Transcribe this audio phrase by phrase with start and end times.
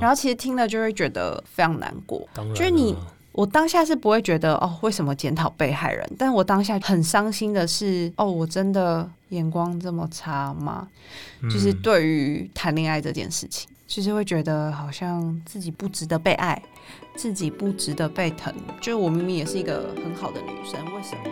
[0.00, 2.26] 然后其实听了就会觉得非常难过。
[2.32, 2.96] 当然，就是你，
[3.32, 6.10] 我当下是不会觉得哦，为什么检讨被害人？
[6.18, 10.88] 但我当下很伤心的是，哦，我真的眼光这么差吗？
[11.42, 16.60] 嗯、就是对于谈恋爱这件事情，就是会觉得好像自己不值得被爱，
[17.14, 18.54] 自己不值得被疼。
[18.80, 21.22] 就是我明明也是一个很好的女生，为什么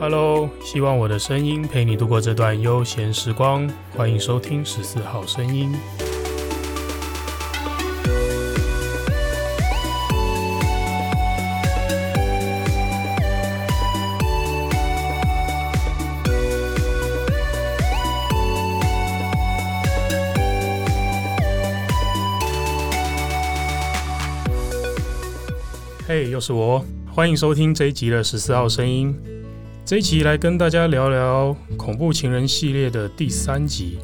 [0.00, 3.68] ？Hello，希望我的声音陪你度过这段悠闲时光。
[3.96, 5.74] 欢迎收听十四号声音。
[26.38, 29.12] 又是我，欢迎收听这一集的十四号声音。
[29.84, 33.98] 这一期来跟大家聊聊恐怖情人系列的第三集。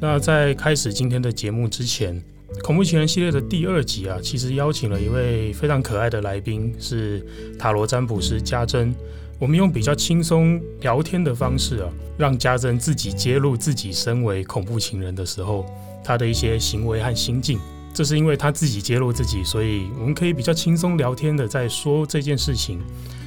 [0.00, 2.18] 那在开始今天的节目之前，
[2.62, 7.22] 恐怖情人系列的第二集啊，其实邀请了一位非常可爱的来宾，是
[7.58, 8.94] 塔罗占卜师家珍。
[9.38, 15.66] 我们用比较轻松聊天的方式啊，让家珍自己揭露自己身为恐怖情人的时候，
[16.02, 17.60] 他的一些行为和心境。
[17.94, 22.80] 这是因为他自己揭露自己，所以我们可以比较轻松聊天的在说这件事情。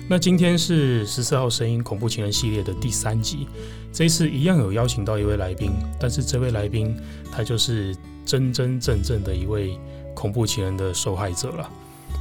[0.07, 3.47] 那今天是十四号声音恐怖情人系列的第三集，
[3.91, 6.95] 这一次一样有邀请到一位来宾，但是这位来宾
[7.31, 9.79] 他就是真真正正的一位
[10.13, 11.69] 恐怖情人的受害者了。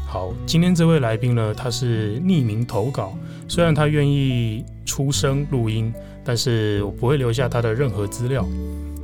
[0.07, 3.15] 好，今天这位来宾呢，他是匿名投稿，
[3.49, 5.93] 虽然他愿意出声录音，
[6.25, 8.47] 但是我不会留下他的任何资料。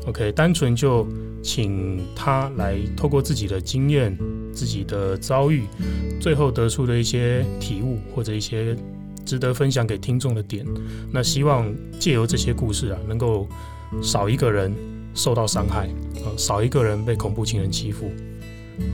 [0.06, 1.06] OK，单纯就
[1.42, 4.16] 请他来透过自己的经验、
[4.52, 5.64] 自己的遭遇，
[6.18, 8.74] 最后得出的一些体悟或者一些
[9.26, 10.66] 值得分享给听众的点。
[11.12, 13.46] 那希望借由这些故事啊，能够
[14.02, 14.74] 少一个人
[15.14, 15.86] 受到伤害，
[16.24, 18.10] 啊，少一个人被恐怖情人欺负。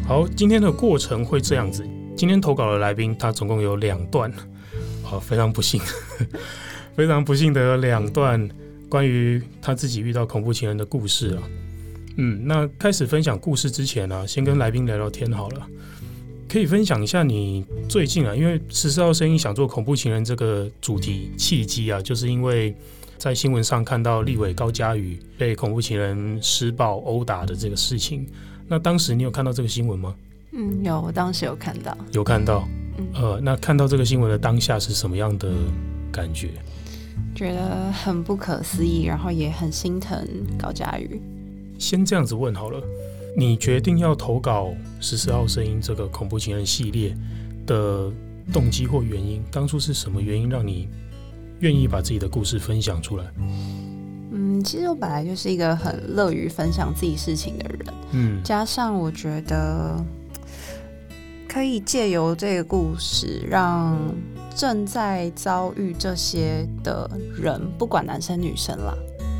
[0.06, 1.86] 好，今天的过程会这样子。
[2.16, 4.28] 今天投稿的来宾他总共有两段，
[5.04, 5.80] 啊，非常不幸，
[6.96, 8.48] 非常不幸的有两段。
[8.88, 11.42] 关于他自己遇到恐怖情人的故事啊，
[12.16, 15.66] 嗯，那开始分享故事之前呢、啊，先跟来宾聊聊天好了。
[16.48, 22.74] 可以分享一下你最近啊，因为十四号声音想做恐怖情人这个主题契机啊，就是因为
[23.18, 28.24] 在新闻上看到立委高嘉瑜被恐怖情人施暴殴打的这个事情。
[28.68, 30.14] 那当时你有看到这个新闻吗？
[30.52, 31.98] 嗯，有，我当时有看到。
[32.12, 35.52] 有看到，嗯、呃，那看到这个新闻的当下是什么样的
[36.12, 36.50] 感觉？
[37.36, 40.26] 觉得很不可思议，然后也很心疼
[40.58, 41.20] 高嘉瑜。
[41.78, 42.82] 先这样子问好了，
[43.36, 47.14] 你决定要投稿十四号声音这个恐怖情人系列
[47.66, 48.10] 的
[48.50, 50.88] 动机或原因，当初是什么原因让你
[51.60, 53.24] 愿意把自己的故事分享出来？
[54.32, 60.02] 嗯，其实我本来就是一个很乐于分享自己事情的人，嗯，加上我觉得
[61.46, 63.94] 可以借由这个故事让。
[64.56, 68.94] 正在遭遇这些的人，不管男生女生啦，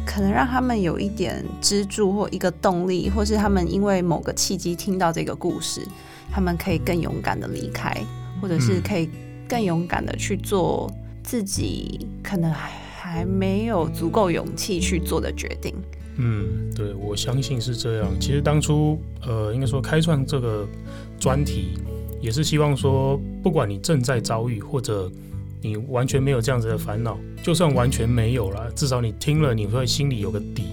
[0.06, 5.80] 可能让他们有一点支柱或一个动力，或是他们因为某个契机听到这个故事，
[6.30, 7.96] 他们可以更勇敢的离开，
[8.42, 9.08] 或者是可以
[9.48, 10.92] 更勇敢的去做
[11.24, 15.74] 自己可能还还没有足够勇气去做的决定。
[16.18, 18.08] 嗯，对，我相信是这样。
[18.20, 20.68] 其实当初，呃，应该说开创这个
[21.18, 21.78] 专题。
[22.20, 25.10] 也是希望说，不管你正在遭遇，或者
[25.62, 30.64] 你完全没有这样子的烦恼，就算完全没有了，至少你听了，你会心里有个底，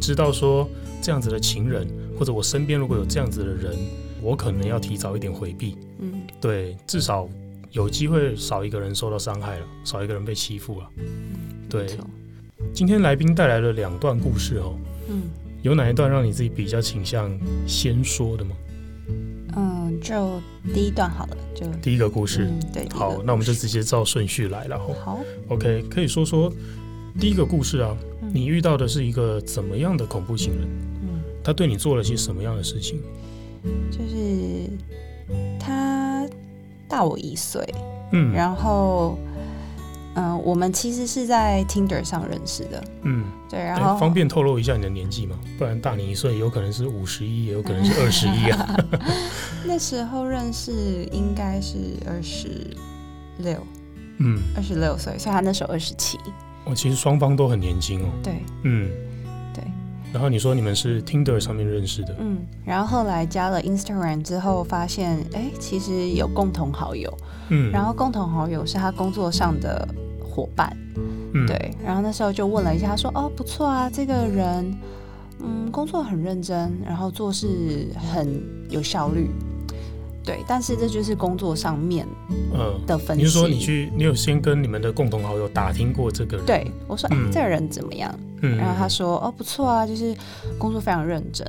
[0.00, 0.68] 知道说
[1.00, 1.86] 这样子的情人，
[2.18, 3.76] 或者我身边如果有这样子的人，
[4.20, 5.76] 我可能要提早一点回避。
[5.98, 7.28] 嗯，对，至少
[7.70, 10.88] 有机会少一个人受到伤害了，少一个人被欺负了。
[11.68, 11.86] 对，
[12.72, 14.74] 今天来宾带来了两段故事哦。
[15.08, 15.22] 嗯，
[15.62, 17.30] 有哪一段让你自己比较倾向
[17.66, 18.54] 先说的吗？
[19.56, 20.40] 嗯，就
[20.72, 22.48] 第一段好了，就第一个故事。
[22.50, 24.78] 嗯、对，好，那我们就直接照顺序来了。
[24.78, 26.52] 好，OK，可以说说
[27.18, 30.68] 第一个故事啊，嗯、你遇到的是一个怎么样的恐怖情人？
[31.02, 33.00] 嗯，他对你做了些什么样的事情？
[33.90, 34.70] 就是
[35.58, 36.26] 他
[36.88, 37.62] 大我一岁，
[38.12, 39.18] 嗯，然后。
[40.14, 42.84] 嗯，我们其实是在 Tinder 上认识的。
[43.02, 45.36] 嗯，对，然后方便透露一下你的年纪吗？
[45.58, 48.76] 不然大你一岁，有可能是五十一，也有可能是 二十一啊。
[49.64, 50.72] 那时候认识
[51.12, 52.76] 应该是二十
[53.38, 53.56] 六，
[54.18, 56.18] 嗯，二十六岁，所以他那时候二十七。
[56.64, 58.08] 哦，其实双方都很年轻哦。
[58.22, 59.11] 对，嗯，对。
[60.12, 67.12] 然后你说你们是 Tinder 上面认识的，嗯，然后后来加了 Instagram 之后，发现哎，其实有共同好友，
[67.48, 69.88] 嗯，然后共同好友是他工作上的。
[70.34, 70.74] 伙伴，
[71.34, 74.74] 嗯、对，然后那时候就问了一下，他说：“哦，不错啊，这个人，
[75.40, 79.28] 嗯，工作很认真，然后做事很有效率。
[80.24, 82.06] 对，但是这就是工作上面
[82.52, 83.22] 呃的分析。
[83.22, 86.46] 你是说你去，你有先跟你们的共同好友打听过这个人？
[86.46, 88.14] 对，我说，哎、嗯，这个人怎么样？
[88.42, 90.14] 嗯，然后他说，哦，不错啊，就是
[90.58, 91.46] 工作非常认真，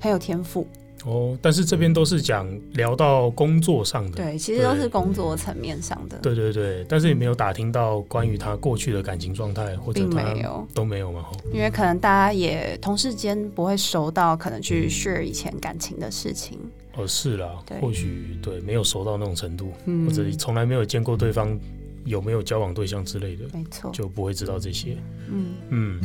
[0.00, 0.66] 很有天赋。
[1.04, 6.18] 哦，但是这边都是讲聊到工作上的，对，其实都是工作层面上的。
[6.18, 11.24] 对对对，但是也没有打听到关于他过去的感情状态，或者没有都没有嘛？
[11.52, 16.58] 因为可能大家也同事间不会熟到可能去 share 以前感情的事情。
[16.96, 17.48] 哦，是啦，
[17.80, 21.58] 或许对没有熟到那种程度，嗯、或者从来没有见过对方
[22.04, 24.96] 有没有交往对象之类的，没错，就不会知道这些。
[25.28, 26.00] 嗯嗯，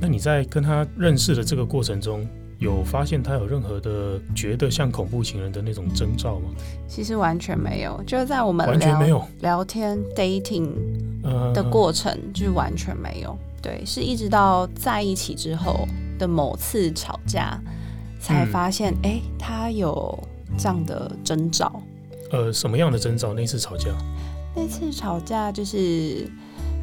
[0.00, 2.26] 那你在跟他认识的这个过程中，
[2.58, 6.50] 有发现他有任何的觉得像恐怖情人的那种征兆吗？
[6.88, 10.72] 其实完全没有，就是在我们完全没有聊天 dating
[11.52, 13.38] 的过程，呃、就是完全没有。
[13.62, 15.86] 对，是一直到在一起之后
[16.18, 17.58] 的某次吵架。
[18.24, 20.18] 才发现，哎、嗯欸，他有
[20.56, 21.70] 这样的征兆。
[22.30, 23.34] 呃，什么样的征兆？
[23.34, 23.90] 那次吵架？
[24.56, 26.26] 那次吵架就是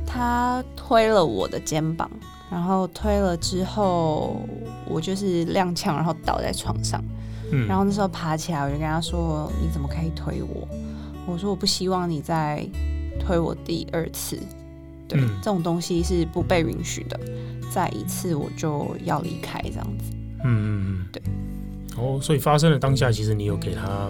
[0.06, 2.10] 他推了我的肩膀，
[2.52, 4.40] 然后推了之后，
[4.88, 7.04] 我就是踉跄，然后倒在床上。
[7.52, 10.68] 嗯，然后那时候爬起来，我就跟他说：“你怎么可以推我？”
[11.26, 12.64] 我说：“我不希望你再
[13.20, 14.38] 推我第二次。”
[15.10, 17.20] 对，嗯、这种东西是不被允许的。
[17.70, 20.14] 再一次，我就要离开，这样子。
[20.44, 21.22] 嗯嗯嗯，对。
[21.98, 24.10] 哦，所以发生的当下，其实你有给他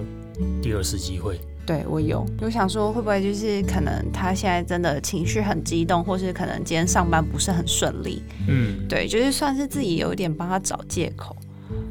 [0.62, 1.40] 第二次机会。
[1.66, 8.22] 对，我有，我想说会不会就是可能他现在真的情绪很激动，或是可能今天上班不是很顺利。
[8.48, 11.36] 嗯，对，就是算是自己有一点帮他找借口。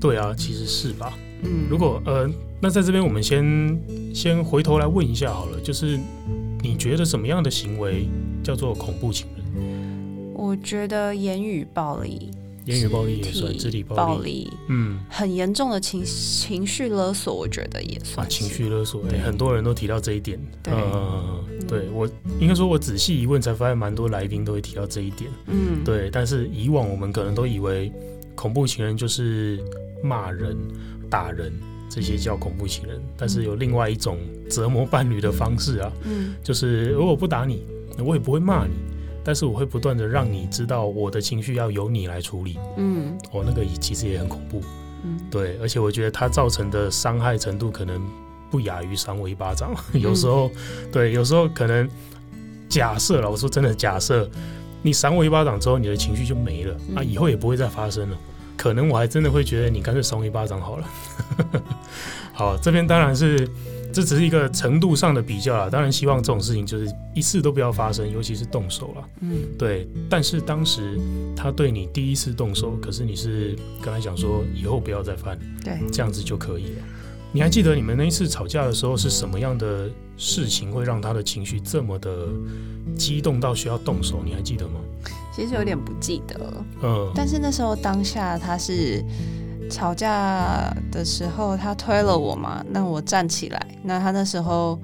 [0.00, 1.12] 对啊，其实是吧。
[1.42, 2.28] 嗯，如果呃，
[2.60, 3.80] 那在这边我们先
[4.14, 5.98] 先回头来问一下好了，就是
[6.62, 8.08] 你觉得什么样的行为
[8.42, 10.34] 叫做恐怖情人？
[10.34, 12.30] 我觉得言语暴力。
[12.66, 18.28] 言语暴力也算，肢体暴力，暴力嗯，很严重的情情绪勒索，我觉得也算。
[18.28, 20.38] 情绪勒索，对，很多人都提到这一点。
[20.62, 22.08] 对，呃、对我
[22.38, 25.30] 应该说，我仔细一问，才发现蛮多来宾都会提到这一点。
[25.46, 26.10] 嗯，对。
[26.10, 27.90] 但是以往我们可能都以为
[28.34, 29.58] 恐怖情人就是
[30.02, 30.56] 骂人、
[31.08, 31.52] 打人
[31.88, 34.18] 这些叫恐怖情人，但是有另外一种
[34.48, 37.64] 折磨伴侣的方式啊，嗯，就是如果不打你，
[37.98, 38.74] 我也不会骂你。
[39.24, 44.62] 但是我会不断的让你知道我的情绪要由你来处理，嗯，哦，那个其实也很恐怖，
[45.04, 48.00] 嗯，对，而且我觉得它造成的伤害程度可能
[48.50, 50.50] 不亚于赏我一巴掌， 有时候，
[50.90, 51.88] 对，有时候可能
[52.68, 54.28] 假设了，我说真的假设，
[54.82, 58.16] 你赏我一巴掌之后，你的情绪就没了，啊，以后也不会再发生了，
[58.56, 60.86] 可能我还真的会觉得你干脆赏我一巴掌好了，
[62.32, 63.48] 好，这边当然是。
[63.92, 69.08] 这只是一个程度上的比较啦，当然希望这种事情就是一次都不要发生，尤其是动手了。
[69.20, 69.88] 嗯，对。
[70.08, 70.98] 但是当时
[71.36, 76.82] 他对你第一次动手，可是你是跟他讲说以后不要再犯，对，这样子就可以了。
[77.32, 82.26] 你还记得你们那一次吵架的时候是什么样的事情会让他的情绪这么的
[82.96, 84.22] 激动到需要动手？
[84.24, 84.80] 你还记得吗？
[85.34, 86.64] 其实有点不记得。
[86.82, 89.04] 嗯，但是那时候当下他是。
[89.70, 93.66] 吵架的时候，他推了我嘛，那我站起来。
[93.82, 94.78] 那他那时候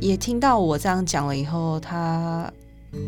[0.00, 2.50] 也听到我这样讲了以后，他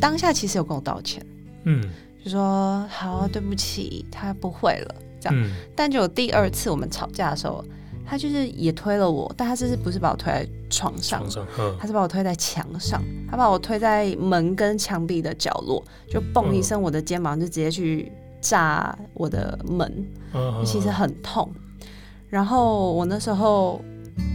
[0.00, 1.24] 当下其实有跟我道歉，
[1.64, 1.82] 嗯，
[2.24, 5.40] 就说好，对不起，他不会了，这样。
[5.40, 7.64] 嗯、但就有第二次我们吵架的时候，
[8.04, 18.12] 他就是也推了我，但他这次不是把我推在床上，床上，他是把我推在墙上，他把我推在门跟墙壁的角落，就嘣一声，我的肩膀就直接去。
[18.40, 20.07] 炸我的门，
[20.64, 21.50] 其实很痛。
[22.28, 23.81] 然后我那时候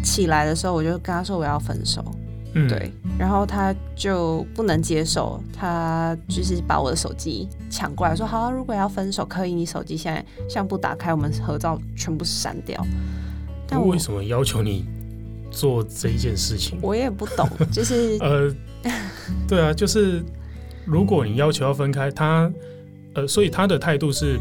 [0.03, 2.03] 起来的时候，我就跟他说我要分手，
[2.53, 2.91] 嗯、对。
[3.20, 12.84] 然后他就不能接受，他就是把我的手机抢过来，说：“好，如果要分手，可以，你手机现在相簿打开，我们合照全部删掉。”
[13.67, 14.86] 但我为什么要求你
[15.51, 16.79] 做这一件事情？
[16.81, 18.51] 我也不懂，就是呃，
[19.48, 20.24] 对啊，就是
[20.86, 22.51] 如果你要求要分开，他。
[23.13, 24.39] 呃，所以他的态度是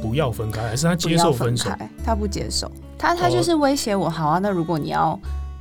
[0.00, 1.70] 不要分开，还是他接受分手？
[1.70, 5.18] 分开，他不接受，他他就是威胁我，好啊，那如果你要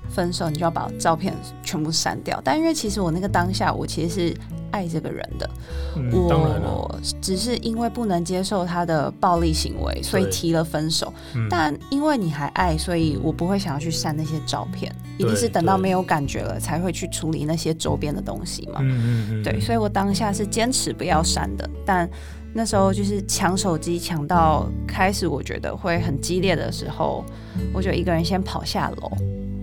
[0.10, 1.34] 分手，你就要把照片
[1.64, 2.40] 全部删掉。
[2.44, 4.38] 但因为其实我那个当下，我其实是
[4.72, 5.50] 爱这个人的，
[5.96, 11.14] 嗯、我只是因为不能接受他的暴力行为，所以提了分手。
[11.36, 18.80] 嗯、但因为你还爱，所以我不会想要去删那些照片，一定是等到没有感觉了才会去处理那些周边的东西嘛。
[18.82, 22.10] 嗯嗯嗯，对，所以我当下是坚持不要删的，但。
[22.54, 27.24] 那时候就是抢手机抢到开始，我觉得会很激烈的时候，
[27.72, 29.12] 我就一个人先跑下楼，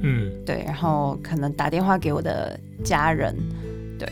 [0.06, 3.34] 嗯，对，然后可能打电话给我的家人，
[3.98, 4.06] 对。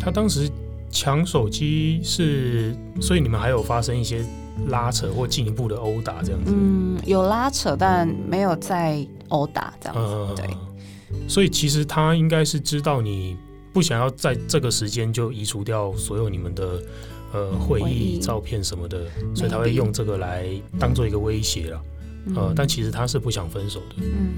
[0.00, 0.48] 他当时
[0.90, 4.24] 抢手机是，所以你们还有发生一些
[4.68, 6.52] 拉扯或进一步的殴打这样子。
[6.54, 10.02] 嗯，有拉扯，但没有再殴打这样子。
[10.02, 10.46] 嗯、对。
[11.26, 13.36] 所以其实他应该是知道你
[13.72, 16.80] 不想要在这个时间就移除掉所有你们的
[17.32, 20.46] 呃会议照片什么的，所以他会用这个来
[20.78, 21.82] 当做一个威胁了。
[22.36, 23.96] 呃、嗯，但其实他是不想分手的。
[23.98, 24.34] 嗯。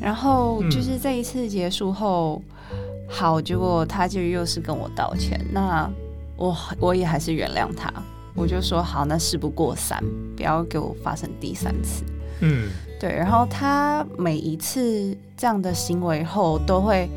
[0.00, 2.76] 然后就是这一次结束后，嗯、
[3.08, 5.40] 好，结果他就又是跟我道歉。
[5.52, 5.90] 那
[6.36, 7.92] 我我也还是原谅他，
[8.34, 10.02] 我就说好，那事不过三，
[10.36, 12.04] 不要给我发生第三次。
[12.40, 12.70] 嗯。
[13.00, 17.08] 对，然后他每一次这样的行为后，都会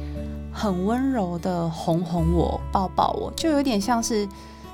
[0.54, 4.28] 很温柔的哄哄我、抱抱我，就有点像是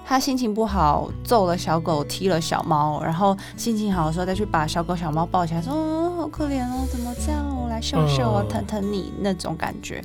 [0.10, 7.46] 他心情不好揍了小狗、踢了小猫，然后心情好的时候再去把小狗、小猫抱起来，说：“哦，好可怜哦，怎么这样？
[7.62, 10.02] 我来秀秀啊，疼疼你那种感觉。”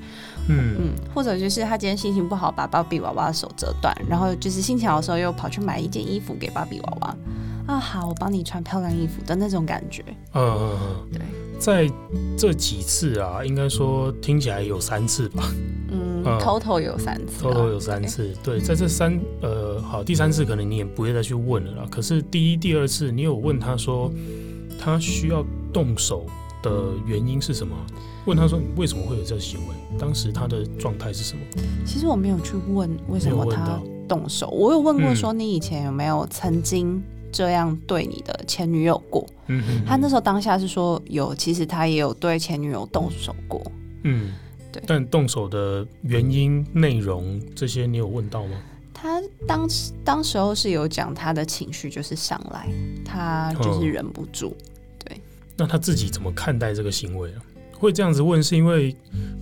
[0.51, 7.17] 嗯嗯，或者就是他今天心情不好，把芭比娃娃的手折断，然后就是心情好的时候又跑去买一件衣服给芭比娃娃。
[7.69, 10.05] 啊，好，我帮你穿漂亮衣服的那种感觉。
[10.35, 11.21] 嗯嗯嗯，对，
[11.63, 11.89] 在
[12.37, 15.49] 这几次啊，应该说听起来有三次吧。
[15.93, 17.45] 嗯，total 有三次。
[17.45, 18.35] total 有三次。
[18.43, 21.87] 对，在这三呃，好，第三次可能你也不会再去问了啦。
[21.89, 24.11] 可是第一、第二次，你有问他说
[24.77, 26.27] 他需要动手
[26.65, 26.73] 的
[27.07, 27.77] 原因是什么？
[28.27, 29.75] 问他说你为什么会有这个行为？
[29.97, 31.43] 当时他的状态是什么？
[31.87, 34.49] 其实我没有去问为什么他动手。
[34.49, 37.01] 我有问过说你以前有没有曾经。
[37.33, 39.27] 这样对你的前女友过？
[39.47, 43.61] 嗯哼哼，他那时候当下是说有，其实他也有对前女友动手过。
[44.05, 44.35] 嗯，
[44.71, 44.83] 对。
[44.87, 48.57] 但动手的原因、内容这些，你有问到吗？
[48.93, 52.69] 他当时当时候是有讲他的情绪就是上来，
[53.05, 54.57] 他就是忍不住。
[54.61, 54.67] 嗯、
[55.05, 55.21] 对。
[55.57, 57.43] 那他自己怎么看待这个行为啊？
[57.83, 58.95] 会这样子问，是因为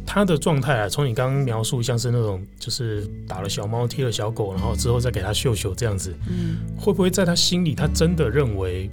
[0.06, 8.90] 他的状态啊，从你刚刚描述，像是那种就是打了小猫、踢了小狗，然后之后再给他秀秀这样子，嗯，会不会在他心里，他真的认为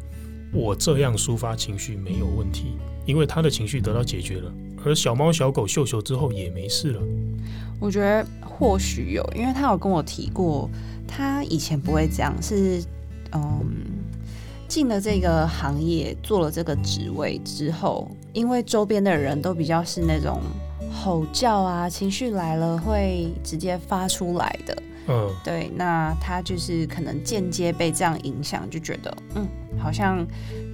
[0.54, 2.74] 我这样抒发情绪没有问题，
[3.06, 4.52] 因为他的情绪得到解决了，
[4.84, 7.02] 而小猫小狗秀秀之后也没事了？
[7.80, 10.70] 我觉得或许有，因为他有跟我提过，
[11.08, 12.84] 他以前不会这样，是
[13.32, 13.66] 嗯。
[14.70, 20.40] 进了这个行业，做了这个职位之后，因为周边的人都比较是那种
[20.94, 24.84] 吼叫啊，情绪来了会直接发出来的。
[25.08, 29.48] 嗯，对，那他就是可能间接被这样影响，就觉得嗯，
[29.80, 30.24] 好像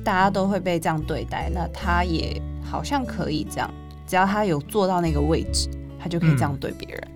[0.03, 3.73] 大家都会被这样对待，那他也好像可以这样，
[4.05, 7.07] 只要他有坐到那个位置，他就可以这样对别人。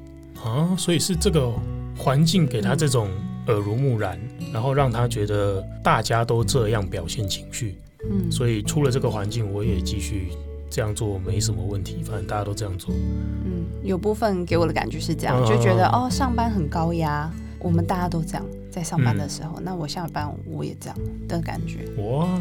[0.46, 1.52] 嗯、啊，所以是这个
[1.98, 3.10] 环境给他这种。
[3.48, 4.20] 耳濡目染，
[4.52, 10.30] 然后让他觉得大家都这样表现情绪，嗯，所以出了这个环境，我也继续
[10.70, 12.94] 这样做没什么问题，反正大家都这样做。
[12.94, 21.80] 嗯，有部分给我的感觉是这样，就觉得哦，上班很高压，我们大家都这样，在上班的时候，嗯，那我下班我也这样的感觉。
[22.04, 22.40] 哇，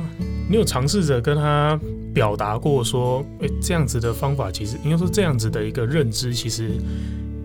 [0.48, 1.78] 你有尝试着跟他
[2.12, 6.72] 表达过说，哎，这样子的方法其实应该说这样子的一个认知，其实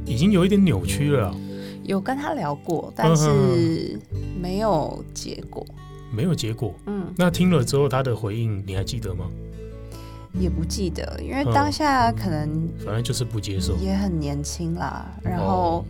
[0.05, 1.35] 已经有一点扭曲了。
[1.83, 3.99] 有跟他聊过，但是
[4.39, 5.65] 没有结果。
[6.11, 6.73] 没有结果。
[6.85, 9.25] 嗯，那听了之后他的回应你还记得吗？
[10.33, 15.85] 也不记得，因为当下可能反正就是不接受，也很年轻啦，然后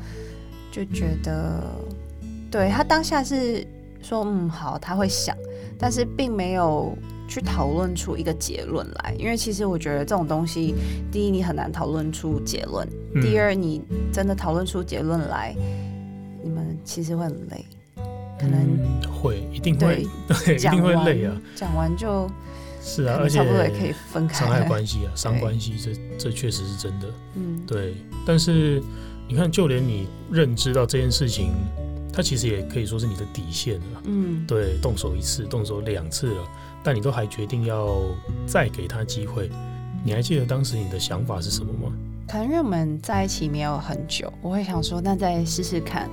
[0.71, 1.61] 就觉得，
[2.49, 3.65] 对，他当下是
[4.01, 5.35] 说嗯好，他会想，
[5.77, 6.97] 但是并没有
[7.27, 10.73] 去讨论出一个结论来，因为其实我觉得这种东西，
[11.11, 12.87] 第一你很难讨论出结论，
[13.21, 15.55] 第二你真的讨论出结论来。
[16.43, 17.63] 你们其实会很累，
[18.41, 21.39] 可能、嗯、会一定会对，对，一定会 累啊。
[21.55, 22.27] 讲完就
[22.81, 27.07] 是啊，而且差不多也可以分开，伤害关系啊，伤关系，这这确实是真的。
[27.35, 27.93] 嗯，对。
[28.25, 28.81] 但是
[29.27, 31.51] 你看，就连你认知到这件事情，
[32.11, 34.01] 它其实也可以说是你的底线了。
[34.05, 36.47] 嗯，对，动手一次，动手两次了，
[36.83, 38.01] 但你都还决定要
[38.47, 39.51] 再给他机会。
[40.03, 41.93] 你还记得当时你的想法是什么吗？
[42.27, 46.09] 可能因为我们在一起没有很久，我会想说，那再试试看。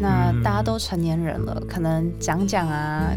[0.00, 3.12] 那大家都成年人了，可能讲讲啊，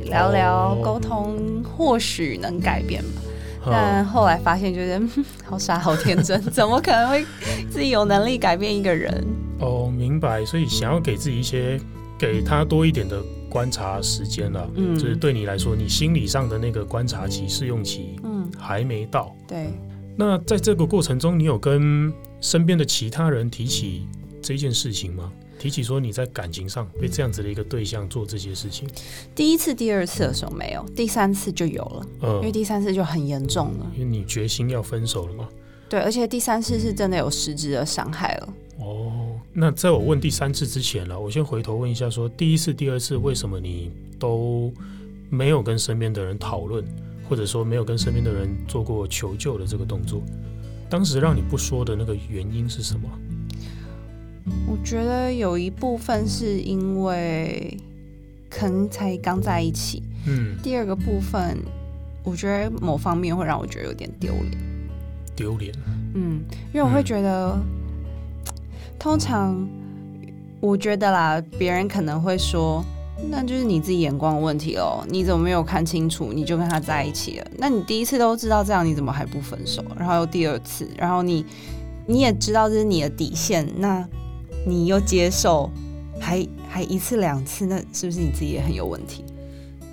[0.00, 3.22] 聊聊，沟通，或许能改变吧。
[3.70, 5.06] 但后来发现，觉得
[5.44, 7.22] 好傻，好天真， 怎么可能会
[7.70, 9.26] 自己有能力改变一个人？
[9.60, 10.42] 哦，明白。
[10.46, 11.78] 所以想要给自己一些，
[12.18, 14.66] 给他多一点的观察时间了。
[14.76, 19.36] 嗯，就是对你来说，你心理上的那个观察期、试用期，嗯，还没到。
[19.46, 19.66] 对。
[20.20, 24.04] 那在这个过程中，你有跟身边的其他人提起
[24.42, 25.32] 这件事情吗？
[25.60, 28.88] 提起说你在感情上被这样子的一个对象做这些事情？
[29.32, 32.06] 第一次、第二次的时候没有，第三次就有了。
[32.22, 33.90] 嗯，因为第三次就很严重了。
[33.94, 35.48] 因为你决心要分手了嘛？
[35.88, 38.54] 对，而且第三次是真的有实质的伤害了。
[38.80, 44.72] 哦，那在我问第三次之前了，我先回头问一下说，说第一次、第二次为什么你都
[45.30, 46.84] 没有跟身边的人讨论，
[47.28, 50.22] 或者说没有跟身边的人做过求救的这个动作？
[50.88, 53.08] 当时让你不说的那个原因是什么？
[54.66, 57.76] 我觉得有一部分是因为
[58.48, 60.56] 可能才刚在一起，嗯。
[60.62, 61.58] 第二个部分，
[62.24, 64.58] 我觉得某方面会让我觉得有点丢脸。
[65.36, 65.74] 丢脸？
[66.14, 66.40] 嗯，
[66.72, 67.62] 因为我会觉得，嗯、
[68.98, 69.68] 通常
[70.60, 72.82] 我觉得啦，别人可能会说。
[73.30, 77.46] 那就是你自己眼光的问题哦，你怎么没有看清楚，你就跟他在一起了？
[77.58, 79.84] 那你第一次都知道这样，你怎么还不分手？
[79.98, 81.44] 然后又第二次，然后你
[82.06, 84.06] 你也知道这是你的底线，那
[84.64, 85.68] 你又接受，
[86.20, 89.24] 还还一次两次，那是不是你自己也很有问题？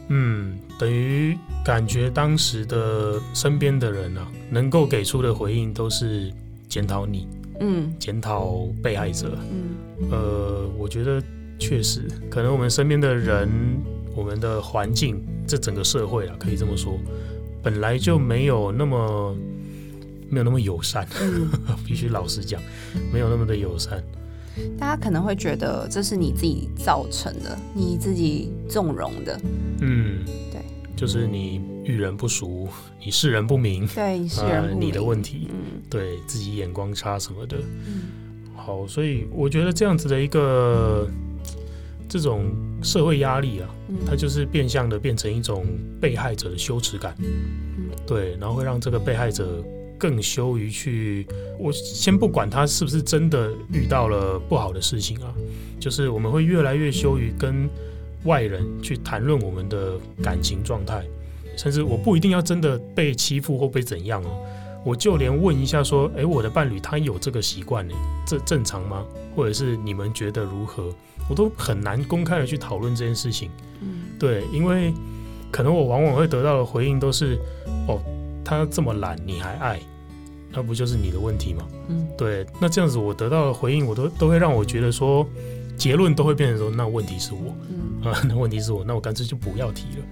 [0.10, 6.32] 嗯，等于感觉当时的身边的人啊，能够给出的回应都是
[6.70, 7.28] 检讨你，
[7.60, 11.22] 嗯，检讨被害者，嗯，呃，我觉得。
[11.58, 13.50] 确实，可能我们身边的人，
[14.16, 17.00] 我们的环境，这整个社会啊，可以这么说，
[17.64, 19.36] 本来就没有那么
[20.30, 21.50] 没有那么友善，嗯、
[21.88, 22.62] 必须老实讲，
[23.12, 24.04] 没有那么的友善。
[24.78, 29.40] 大家可能会觉得这是你自己造成的，你自己纵容的。
[29.82, 30.62] 嗯，对，
[30.96, 32.68] 就是你遇人不熟，
[33.04, 37.58] 你世人不明，对，你识人不明，呃，你的问题，嗯，对自己眼光差什么的。
[37.88, 38.04] 嗯，
[38.56, 41.10] 好，所以我觉得这样子的一个。
[42.08, 42.52] 这种
[42.84, 43.70] 社会压力啊，
[44.08, 45.66] 它就是变相的变成一种
[46.00, 47.16] 被害者的羞耻感，
[48.06, 49.64] 对，然后会让这个被害者
[49.98, 51.26] 更羞于去。
[51.60, 55.34] 我先不管他是不是真的遇到了不好的事情啊，
[55.80, 57.68] 就是我们会越来越羞于跟
[58.26, 61.04] 外人去谈论我们的感情状态，
[61.58, 64.46] 甚至我不一定要真的被欺负或被怎样哦，
[64.86, 67.96] 我就连问一下说，诶，我的伴侣他有这个习惯呢，
[68.28, 69.06] 这正常吗？
[69.36, 70.94] 或者是你们觉得如何？
[71.30, 73.50] 我都很难公开的去讨论这件事情，
[73.82, 74.94] 嗯，对，因为
[75.52, 77.38] 可能我往往会得到的回应都是，
[77.88, 78.00] 哦，
[78.44, 79.80] 他这么懒你还爱，
[80.52, 81.66] 那不就是你的问题吗？
[81.90, 85.26] 嗯，对，那这样子我得到的回应，我都都会让我觉得说，
[85.78, 90.06] 结论都会变成说，那问题是我，嗯，啊， 那问题是我，那我干脆就不要提了，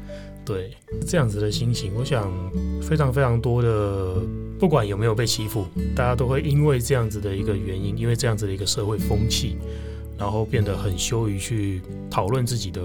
[0.44, 0.72] 对，
[1.06, 2.32] 这样子的心情，我想
[2.82, 4.16] 非常非常多的，
[4.60, 9.58] 不管有没有被欺负，大家都会因为这样子的一个原因，因为这样子的一个社会风气。
[10.24, 12.82] 然后变得很羞于去讨论自己的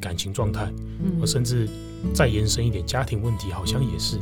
[0.00, 1.68] 感情状态，嗯，甚至
[2.14, 4.16] 再延伸一点，家庭问题好像也是。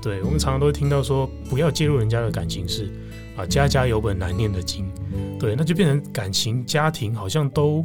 [0.00, 2.88] 对，我们常常都会听到说，不要介入人家的感情事
[3.36, 4.88] 啊，家家有本难念的经。
[5.36, 7.84] 对，那就变成感情、家庭好像都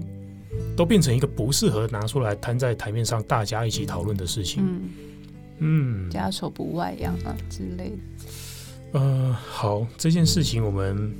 [0.77, 4.63] 都变成一个不适合拿出来摊在台面上大家一起讨论的事情。
[4.63, 8.99] 嗯，嗯，家丑不外扬啊之类的。
[8.99, 11.11] 呃，好，这件事情我们。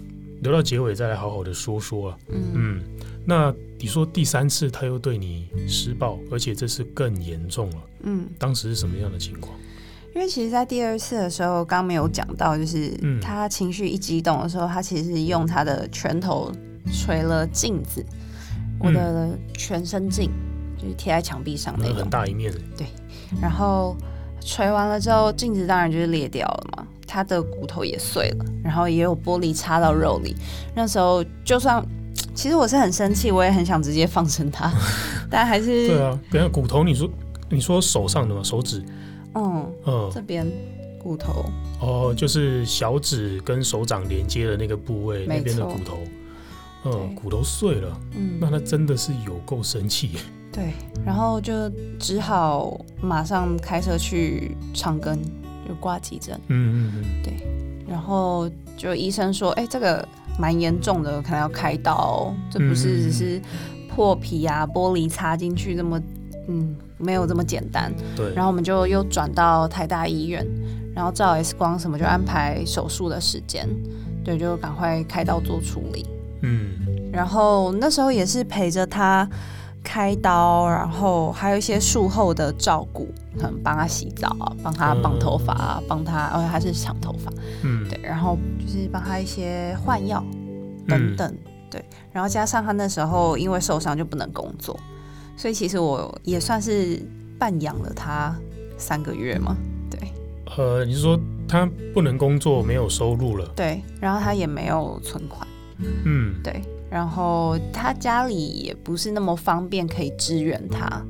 [0.42, 2.18] 留到结尾再来好好的说说啊。
[2.30, 2.84] 嗯，嗯，
[3.26, 7.78] 那你说第三次他又对你施暴，而且这次更严重了。
[8.02, 9.58] 嗯，当时是什么样的情况？
[10.16, 16.52] 因为其实，在第二次的时候，刚没有讲到，就是他情绪一激动的时候，他其实是用他的拳头
[16.92, 18.04] 捶了镜子，
[18.80, 20.32] 我的全身镜，
[20.76, 22.52] 就是贴在墙壁上那种很大一面。
[22.76, 22.88] 对，
[23.40, 23.96] 然后
[24.42, 26.88] 捶完了之后，镜子当然就是裂掉了嘛。
[27.10, 30.36] 他的骨头也碎了，然后也有玻璃插到肉里。
[30.76, 31.84] 那时候就算，
[32.36, 34.72] 其实我是很生气，我也很想直接放生他，
[35.28, 36.20] 但还是对啊。
[36.30, 37.10] 等下骨头，你说
[37.50, 38.42] 你说手上的吗？
[38.44, 38.84] 手指？
[39.34, 40.46] 嗯嗯，这边
[41.02, 41.46] 骨头
[41.82, 45.98] 哦，就是小指跟手掌连接的那个部位那边的骨头。
[46.86, 48.00] 嗯，骨头碎了。
[48.16, 50.12] 嗯，那他真的是有够生气。
[50.52, 50.74] 对，
[51.06, 51.70] 然后就
[52.00, 55.18] 只好马上开车去长庚。
[55.70, 57.48] 就挂急诊，嗯嗯嗯，对，
[57.88, 60.04] 然后就医生说，哎、欸，这个
[60.40, 63.40] 蛮严重的，可能要开刀，这不是只是
[63.88, 66.02] 破皮啊，玻璃插进去这么，
[66.48, 67.94] 嗯，没有这么简单。
[68.16, 70.44] 对，然后我们就又转到台大医院，
[70.96, 73.70] 然后照 X 光什么，就安排手术的时间，
[74.26, 76.04] 对，就赶快开刀做处理。
[76.42, 76.72] 嗯，
[77.14, 79.30] 然后那时候也是陪着他。
[79.92, 90.24] 开刀，然后还有一些术后的照顾，可能帮他洗澡啊，帮他绑头发啊，帮他，而且他是长头发，嗯，对，然后就是帮他一些换药
[90.88, 91.38] 等等，嗯，
[91.72, 94.80] 对，然后加上他那时候因为受伤就不能工作，
[95.36, 97.04] 所以其实我也算是
[97.40, 98.36] 半养了他
[98.78, 99.58] 三个月嘛，
[99.90, 100.00] 对。
[100.56, 103.52] 呃，你是说他不能工作，没有收入了？
[103.56, 105.48] 对，然后他也没有存款，
[106.06, 106.62] 嗯，对。
[106.90, 111.02] 然后他家里也不是那么方便可以支援他，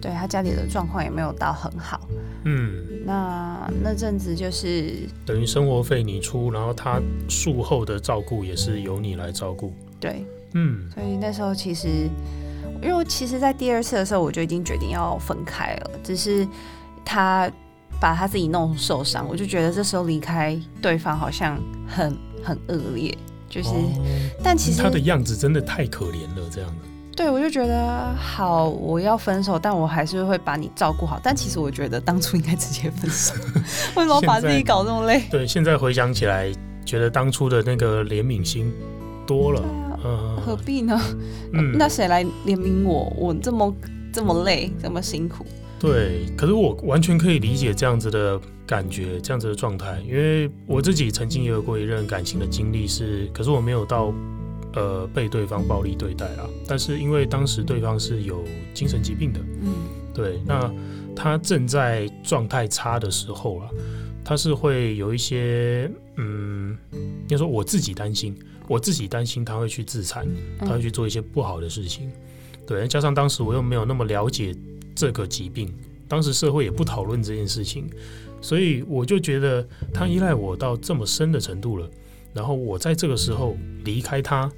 [0.00, 2.00] 对，他家里的状况也没有到很好。
[2.44, 9.72] 嗯，那那阵子就是等于生活费你出，然后他术后的照顾也是由你来照顾。
[10.00, 12.08] 对，嗯，所以那时候其实，
[12.82, 16.46] 因为其实，在第二次的时候，我就已经决定要分开了，只是
[17.04, 17.48] 他
[18.00, 22.12] 把他自己弄受伤，我就觉得这时候离开对方好像很
[22.42, 23.16] 很恶劣，
[23.52, 23.92] 就是，哦、
[24.42, 26.76] 但其实他的样子真的太可怜了，这样子。
[27.14, 31.20] 对，我就觉得好，我要分手，但我还是会把你照顾好。
[31.22, 33.34] 但其实我觉得当初应该直接分手，
[33.94, 35.22] 为什么把自己搞这么累？
[35.30, 36.50] 对，现在回想起来，
[36.86, 38.72] 觉得当初的那个怜悯心
[39.26, 39.60] 多了。
[39.60, 40.98] 啊嗯、何必呢？
[41.52, 43.12] 嗯、那谁来怜悯我？
[43.18, 43.72] 我这么
[44.12, 45.44] 这么累，这么辛苦。
[45.78, 48.40] 对，可是我完全可以理解这样子的
[48.72, 54.14] 感觉，这样子的状态，因为我自己曾经也有过一任感情的经历是，可是我没有到。
[54.74, 59.74] 呃，被对方暴力对待啊，但是因为当时对方是有精神疾病的，嗯，
[60.14, 60.72] 对，那
[61.14, 63.68] 他正在状态差的时候啊，
[64.24, 68.34] 他是会有一些，嗯，应该说我自己担心，
[68.66, 70.26] 我自己担心他会去自残，
[70.60, 72.10] 他会去做一些不好的事情，
[72.66, 74.56] 对，加上当时我又没有那么了解
[74.94, 75.70] 这个疾病，
[76.08, 77.90] 当时社会也不讨论这件事情，
[78.42, 81.88] 所以我就觉得他依赖我到这么深的程度了，
[82.34, 84.52] 然后我在这个时候离开他。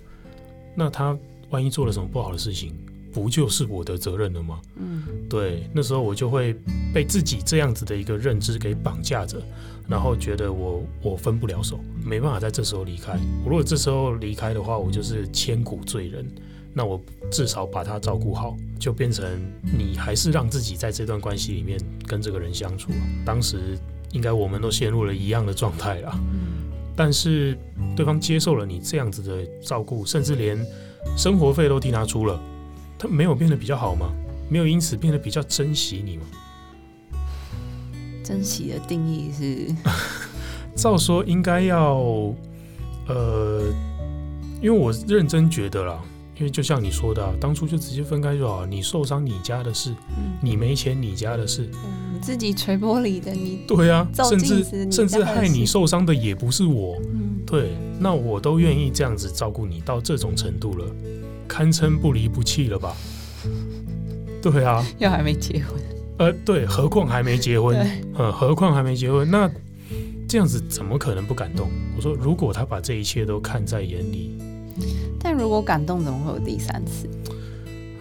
[0.74, 1.16] 那他
[1.50, 2.74] 万一做了什么不好的事情，
[3.12, 4.60] 不就是我的责任了吗？
[4.74, 6.56] 嗯，对，那时候我就会
[6.92, 9.40] 被自己这样子的一个认知给绑架着，
[9.86, 13.12] 然后觉得我我分不了手，没办法在这时候离开。
[13.44, 16.26] 我如果这时候离开的话，我就是千古罪人。
[16.74, 19.24] 那我至少把他照顾好，就变成
[19.62, 22.90] 你还是让自己在这段关系里面跟这个人相处。
[23.24, 23.78] 当时
[24.10, 26.20] 应该我们都陷入了一样的状态了。
[26.96, 27.56] 但是
[27.96, 30.58] 对方接受了你这样子的照顾，甚至连
[31.16, 32.40] 生活费都替他出了，
[32.98, 34.12] 他没有变得比较好吗？
[34.48, 36.24] 没有因此变得比较珍惜你吗？
[38.22, 39.74] 珍惜的定义是，
[40.76, 41.96] 照说应该要，
[43.08, 43.62] 呃，
[44.62, 46.02] 因为我认真觉得啦。
[46.36, 48.66] 因为就像你说的，啊，当初就直接分开就好。
[48.66, 53.60] 你受伤你家的事，嗯、你没钱你家的事，嗯、自己锤玻璃的你。
[53.68, 57.00] 对啊，甚至甚至害你受伤的也不是我。
[57.04, 60.84] 嗯、对，那我都愿意这样子照顾你到这种程度了，
[61.46, 62.96] 堪称不离不弃了吧？
[64.42, 65.80] 对啊， 又还没结婚。
[66.18, 67.76] 呃，对，何况还没结婚。
[67.76, 69.48] 对嗯，何况还没结婚，那
[70.28, 71.70] 这样子怎么可能不感动？
[71.96, 74.36] 我说，如果他把这一切都看在眼里。
[75.24, 77.08] 但如果感动，怎么会有第三次？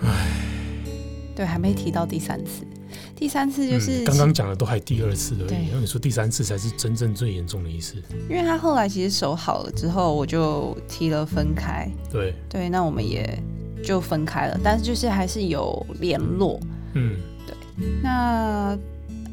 [0.01, 0.09] 唉，
[1.33, 2.65] 对，还没提到第三次。
[3.15, 7.95] 第三次就是刚刚讲的都还第二次而已，对然后你说第三次才是真正最严重的一次。
[8.29, 11.89] 因为他后来其实手好了之后，我就提了分开。
[12.11, 13.41] 对对，那我们也
[13.81, 16.59] 就分开了，但是就是还是有联络。
[16.93, 17.15] 嗯，
[17.47, 17.55] 对。
[18.01, 18.77] 那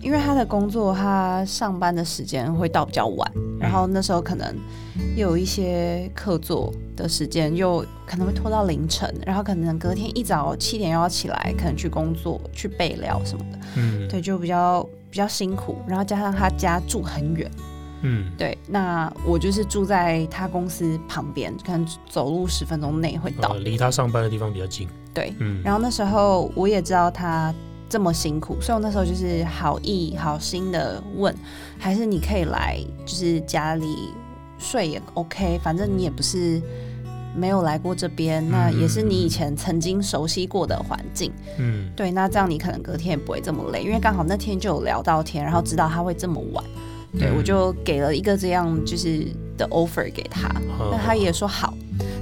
[0.02, 4.56] 因为他的工作，他上班的时间会到比较晚，然后那时候可能
[5.14, 13.58] 又有一些课座的时间，又可能会拖到凌晨，然后可能隔天一早七点又要起来，可能去工作、去备料什么的。
[13.76, 15.76] 嗯，对，就比较比较辛苦。
[15.86, 17.50] 然后加上他家住很远，
[18.00, 24.88] 嗯，对，那我就是住在他公司旁边，可能走路十分钟内会到，离他上班的地方比较近。
[25.12, 27.54] 对，嗯，然后那时候我也知道他。
[27.90, 31.34] 这么辛苦，所以我那时候就是好意好心的问，
[31.76, 34.10] 还是你可以来，就是家里
[34.56, 36.62] 睡也 OK，反正你也不是
[37.36, 46.64] 没有来过这边，那也是你以前曾经熟悉过的环境，嗯，对，那这样你可能隔天也不会这么累，因为刚好那天就有聊到天，然后知道他会这么晚，
[47.18, 49.26] 对，我就给了一个这样就是
[49.58, 50.48] 的 offer 给他，
[50.92, 51.74] 那他也说好，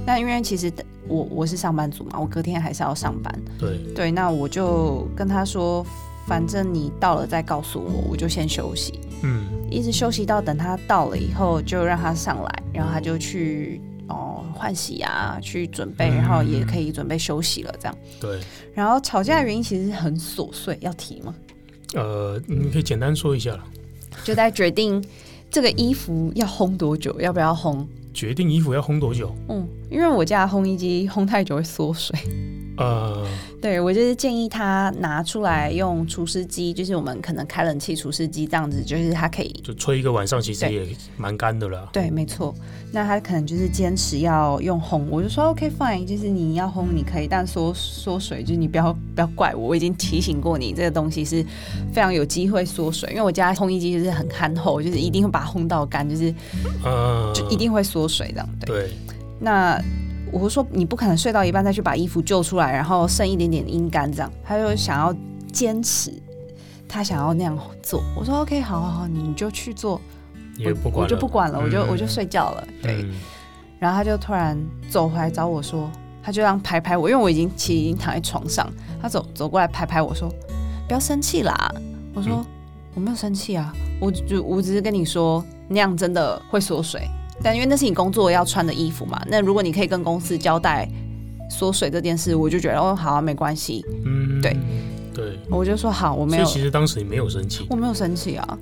[0.05, 0.71] 那因为其实。
[1.07, 3.33] 我我是上班族嘛，我隔天还是要上班。
[3.57, 5.83] 对对，那我就跟他说，
[6.27, 8.99] 反正你到了再告诉我，我就先休息。
[9.23, 17.73] 嗯，一直休息到等他到了以后，就让他上来，然后他就去哦换洗啊，去准备，然后也可以准备休息了。
[17.79, 17.97] 这样。
[18.21, 18.39] 对。
[18.75, 21.33] 然后吵架的原因其实很琐碎，要提吗？
[21.95, 23.63] 呃，你可以简单说一下了。
[24.23, 25.03] 就在决定
[25.49, 27.83] 这个衣服要烘多久，要不要烘？
[28.19, 29.33] 决定衣服要烘多久？
[29.47, 32.13] 嗯，因为我家烘衣机烘太久会缩水。
[32.79, 33.27] 呃，
[33.61, 40.87] 对，我就是建议他拿出来用除湿机，就是我们可能开冷气除湿机这样子，就是它可以就吹一个晚上，其实也
[41.17, 41.89] 蛮干的了。
[41.91, 42.55] 对，没错。
[42.91, 51.43] 那他可能就是坚持要用烘，我就说 OK fine，就是你要烘你可以，但缩缩水就是你不要不要怪我，我已经提醒过你，这个东西是
[51.93, 56.33] 非常有机会缩水，因为我家烘衣机就是很憨厚，就是一定会把它烘到干，就是
[56.83, 58.49] 呃就一定会缩水这样。
[58.61, 58.89] 对，对
[59.39, 59.79] 那。
[60.31, 64.31] 我说你不可能睡到一半再去把衣服救出来，然后剩一点点阴干这样。
[64.43, 65.15] 他就想要
[65.51, 66.13] 坚持，
[66.87, 68.03] 他想要那样做。
[68.15, 69.99] 我说 OK，好好好，你就去做，
[70.57, 72.67] 也不管我，我就不管了，我就、嗯、我就睡觉了。
[72.81, 73.11] 对，嗯、
[73.79, 74.57] 然后他就突然
[74.89, 75.89] 走回来找我说，
[76.21, 78.67] 他就这样拍拍我，因为我已经其实已经躺在床上，
[79.01, 80.29] 他走走过来拍拍我说，
[80.87, 81.71] 不要生气啦。
[82.13, 82.45] 我说、嗯、
[82.95, 87.07] 我没有生气啊，我就我只是跟你说那样真的会缩水，
[87.43, 90.87] 但因为那是你工作要穿的衣服嘛，那如果你可以跟公司交代
[91.49, 93.85] 缩水这件事，我就觉得哦好啊，没关系。
[94.05, 94.55] 嗯，对。
[95.11, 96.45] 对，我就说好，我没有。
[96.45, 98.57] 所以其实当时你没有生气，我没有生气啊。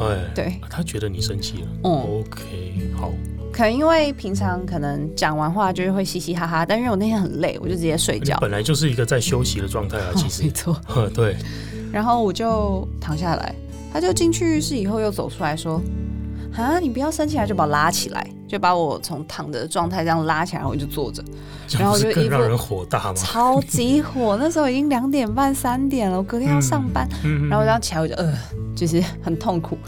[0.00, 1.68] 哎，对，他觉得你生气了。
[1.84, 3.12] 嗯，OK，好。
[3.52, 8.36] 可能因为平常可能讲完话就是会嘻嘻哈哈，但因为我那天很累，我就直接睡觉。
[8.40, 10.42] 本来就是一个在休息的状态啊， 其实。
[10.42, 10.76] 没错。
[11.14, 11.36] 对。
[11.92, 13.54] 然后我就躺下来，
[13.92, 15.80] 他就进去浴室以后又走出来说
[16.54, 18.26] ：“啊，你不要生气啊！”就把我拉起来。
[18.48, 21.24] 就把我从躺的状态这样拉起来，我就坐着，
[21.70, 24.36] 然后就更让人火大吗， 超级火。
[24.38, 28.30] 那时候已经两点半、三点了，我隔天要上班，嗯、然后我这样起来我就呃，
[28.76, 29.78] 就是很痛苦。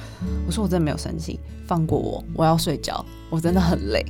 [0.46, 4.02] 我说我真的没有生气，放过我，我要睡觉，我真的很累。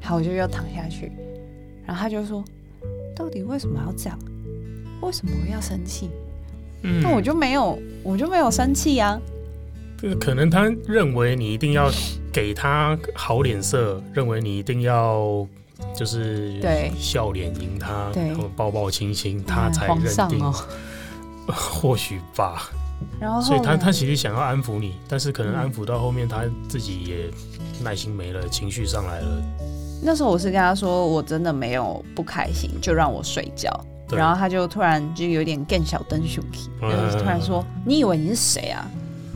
[0.00, 1.12] 好，我就又躺下去，
[1.84, 2.42] 然后他就说
[3.14, 4.18] ：“到底为什么要这样？
[5.02, 6.08] 为什么我要生气？”
[6.80, 9.20] 那、嗯、我就没有，我就没有生气呀、啊。
[10.20, 11.90] 可能他认为你一定要
[12.32, 15.46] 给他好脸色，认为你一定要
[15.96, 16.60] 就是
[16.98, 20.42] 笑脸迎他，然后抱抱亲亲，他才认定。
[20.42, 20.52] 哦、
[21.46, 22.70] 或许吧。
[23.20, 27.30] 然后，所以他他其实想要安抚你，但是可能安抚到后面，他自己也
[27.82, 29.42] 耐心没了，情绪上来了。
[30.02, 33.68] 那时候我是跟他说，我真的没有不开心，就让我睡觉。
[34.10, 38.86] 然后他就突然就有点更小灯熊皮，就是突然说：“你以为你是谁啊？”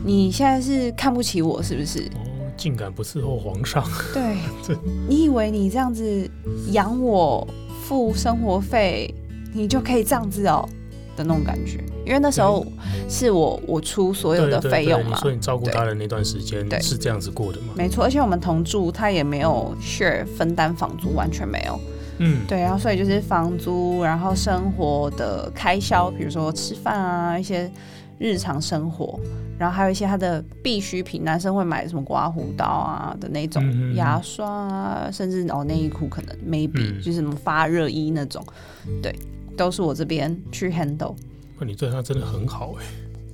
[0.07, 1.99] 你现在是看不起我是不是？
[2.15, 3.83] 哦，竟敢不伺候皇上。
[4.13, 4.37] 对，
[5.05, 6.31] 你以为你这样子
[6.71, 7.45] 养我
[7.83, 9.13] 付生活费，
[9.53, 10.65] 你就可以这样子哦
[11.17, 11.83] 的那种感觉。
[12.05, 12.65] 因为那时候
[13.09, 17.73] 是我我出所有的费用嘛，所以你照顾他的那段时间是这样子过的嘛？
[17.75, 21.77] 没错，而且我们同住，他也没有 share 分担房租，完全没有。
[22.19, 27.69] 嗯，对，然后所以就是房租，然后生活的开销，比如说吃饭啊，一些
[28.17, 29.19] 日常生活。
[29.57, 38.45] 然后还有一些他的必需品，男生会买什么刮胡刀啊的那种牙刷啊，嗯、甚至哦内衣裤可能 maybe、嗯、就是什么发热衣那种，
[39.01, 39.13] 对，
[39.57, 41.15] 都是我这边去 handle。
[41.59, 42.85] 那你对他真的很好哎，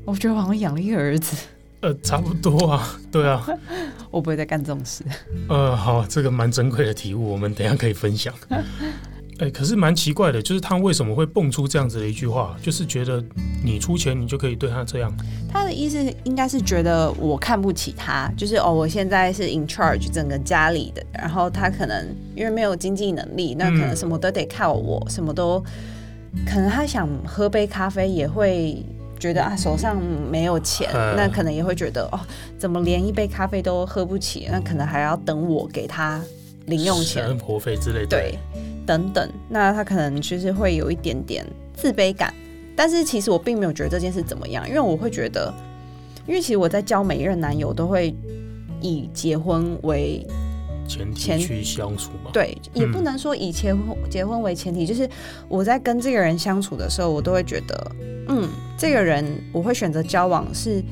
[0.05, 1.47] 我觉得我好像养了一个儿子。
[1.81, 3.45] 呃，差不多啊，对啊，
[4.09, 5.03] 我不会再干这种事。
[5.49, 8.33] 呃，好，这个蛮珍贵的体悟，我们等一下可以分享。
[9.43, 12.55] 哎、欸，可是蛮奇怪的，就是他为什么会蹦出这样子的一句话？
[12.61, 13.21] 就是觉得
[13.61, 15.13] 你出钱，你就可以对他这样。
[15.51, 25.59] 他的意思应该是觉得我看不起他，就是哦，我现在是 in charge 整个家里的，然后他可能因为没有经济能力，那可能什么都得靠我，嗯、什么都
[26.47, 28.81] 可能他想喝杯咖啡也会
[29.19, 30.01] 觉得啊手上
[30.31, 32.19] 没有钱，嗯、那可能也会觉得哦，
[32.57, 34.47] 怎么连一杯咖啡都喝不起？
[34.49, 36.23] 那可能还要等我给他
[36.67, 38.07] 零用钱、生活费之类的。
[38.07, 38.39] 对。
[38.85, 42.33] 等等，那他可能其实会有一点点自卑感，
[42.75, 45.53] 但是其实我并没有觉得这件事怎么样，因为我会觉得，
[46.27, 48.15] 因为其实我在交每一任男友都会
[48.81, 50.25] 以结婚为
[50.87, 55.09] 前提去相处嘛，对，也不能说以结婚结婚为前提，就是
[55.47, 57.91] 我在跟这个人相处的时候，我都会觉得，
[58.27, 60.83] 嗯，这个人我会选择交往是。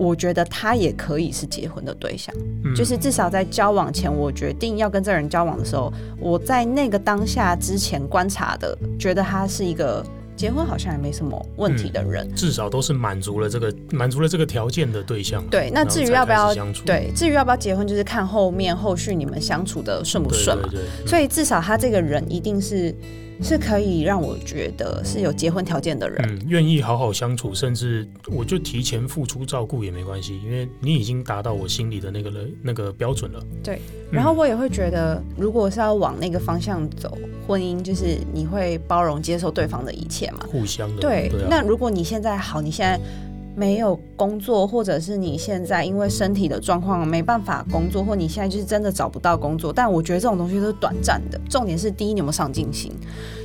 [0.00, 2.34] 我觉得他也可以是结婚的对象，
[2.64, 10.02] 嗯、就是至少在交往前，我决定要跟这个人交往的时候，我在那个当下之前观察的，觉得他是一个
[10.34, 15.44] 结婚好像也没什么问题的人，嗯、至少都是满足了这个满足了这个条件的对象。
[15.50, 16.54] 对，那至于要不要
[16.86, 20.66] 对，至于要不要结婚，就是看后面后续你们相处的顺不顺嘛。
[20.70, 22.94] 对对对，嗯、所以至少他这个人一定是。
[23.42, 33.42] 是可以让我觉得是有结婚条件的人，嗯，愿意好好相处，甚至我就提前付出照顾也没关系，因为你已经达到我心里的那个了那个标准了。
[33.62, 41.00] 对，然后我也会觉得，如果是要往那个方向走，婚姻就是你会包容接受对方的一切嘛，互相的。
[41.00, 43.00] 对，那如果你现在好，你现在。
[43.54, 49.72] 没有工作，或者是你现在因为身体的状况没办法工作，或你现在就是真的找不到工作。
[49.72, 51.40] 但我觉得这种东西都是短暂的。
[51.48, 52.92] 重点是第一，你有没有上进心？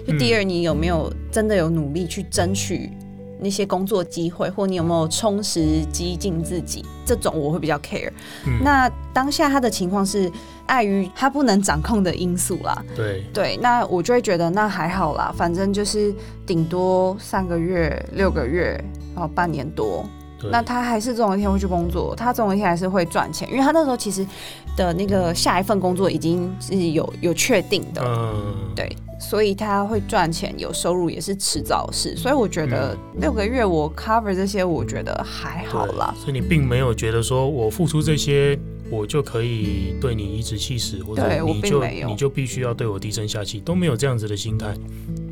[0.07, 2.91] 就第二，你有没有真的有努力去争取
[3.39, 6.85] 那些工作机会，或你有没有充实激进自己？
[7.05, 8.11] 这种我会比较 care。
[8.63, 10.31] 那当下他的情况是
[10.67, 12.83] 碍于他不能掌控的因素啦。
[12.95, 16.13] 对对，那我就会觉得那还好啦，反正就是
[16.45, 18.83] 顶多三个月、六个月。
[19.17, 20.05] 然后，半年多，
[20.51, 24.27] 那他还是总有一天会去工作，他总有一天还是会赚钱，因为他那时候其实
[24.75, 28.93] 的那个下一份工作已经是有有确定的，嗯，对。
[29.17, 36.13] 所以他会赚钱有收入也是迟早的事，所以我觉得六个月我 cover 这些，我觉得还好啦。
[36.17, 44.73] 所以你并没有觉得说我付出这些，我就可以对你颐指气使，或者你就你就必须要对我低声下气，都没有这样子的心态。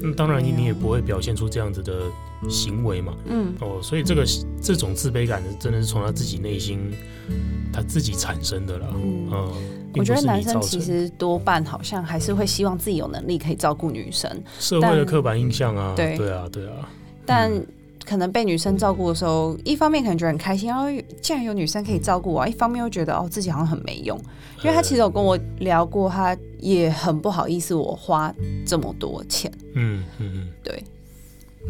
[0.01, 2.01] 那、嗯、当然你你也不会表现出这样子的
[2.49, 3.13] 行为嘛。
[3.25, 4.25] 嗯哦，所以这个
[4.61, 6.91] 这种自卑感真的是从他自己内心
[7.71, 8.87] 他自己产生的啦。
[8.95, 9.29] 嗯。
[9.31, 9.53] 嗯
[9.95, 14.27] 我觉得男生其实多半好像还是会希望自己有能力可以照顾女生。
[14.57, 16.89] 社会的刻板印象啊，对对啊，对啊。
[17.27, 17.51] 但
[18.05, 20.85] 可能被女生照顾的时候，一方面可能觉得很开心，然后
[21.21, 24.17] 既然有女生可以照顾我，一方面又觉得哦自己好像很没用。
[24.63, 28.33] 因为他其实有跟我聊过，他也很不好意思我花
[28.65, 29.51] 这么多钱。
[29.73, 30.83] 嗯嗯嗯，对。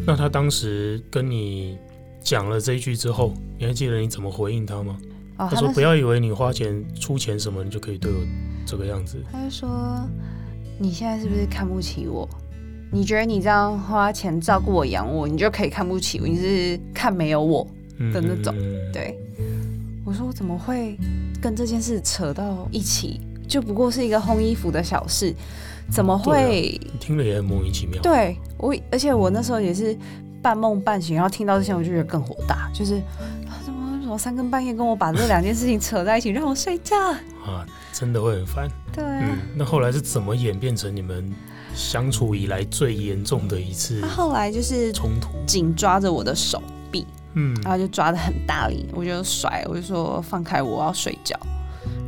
[0.06, 1.76] 那他当时跟你
[2.20, 4.96] 讲了这一句之后，你还记得你怎么回应他吗？
[5.36, 8.18] 哦、他说：“不要以为你花钱出钱什么，你就可以对我
[8.64, 10.08] 这个样子。”他就说
[10.78, 12.28] ：“你现在是不是看不起我？
[12.94, 16.26] 你觉得你这样花钱照顾我、养我，你就可以看不起我？
[16.28, 17.66] 你是看没有我
[18.12, 19.18] 的那种？”嗯、对，
[20.04, 20.96] 我说：“我怎么会
[21.42, 23.20] 跟这件事扯到一起？
[23.48, 25.34] 就不过是一个烘衣服的小事，
[25.90, 28.00] 怎么会？”听了也很莫名其妙。
[28.00, 29.98] 对我，而且我那时候也是
[30.40, 33.02] 半梦半醒，然后听到这些，我就觉得更火大，就是。
[34.16, 36.96] 三更半夜跟我把这两件事情扯在一起，让我睡觉
[37.44, 38.68] 啊，真的会很烦。
[38.92, 41.34] 对、啊嗯，那后来是怎么演变成你们
[41.74, 44.00] 相处以来最严重的一次？
[44.00, 51.38] 他后来就是冲突，紧抓着我的手臂，嗯，然后就抓的很大力，我就甩，我就说放开我，我要睡觉。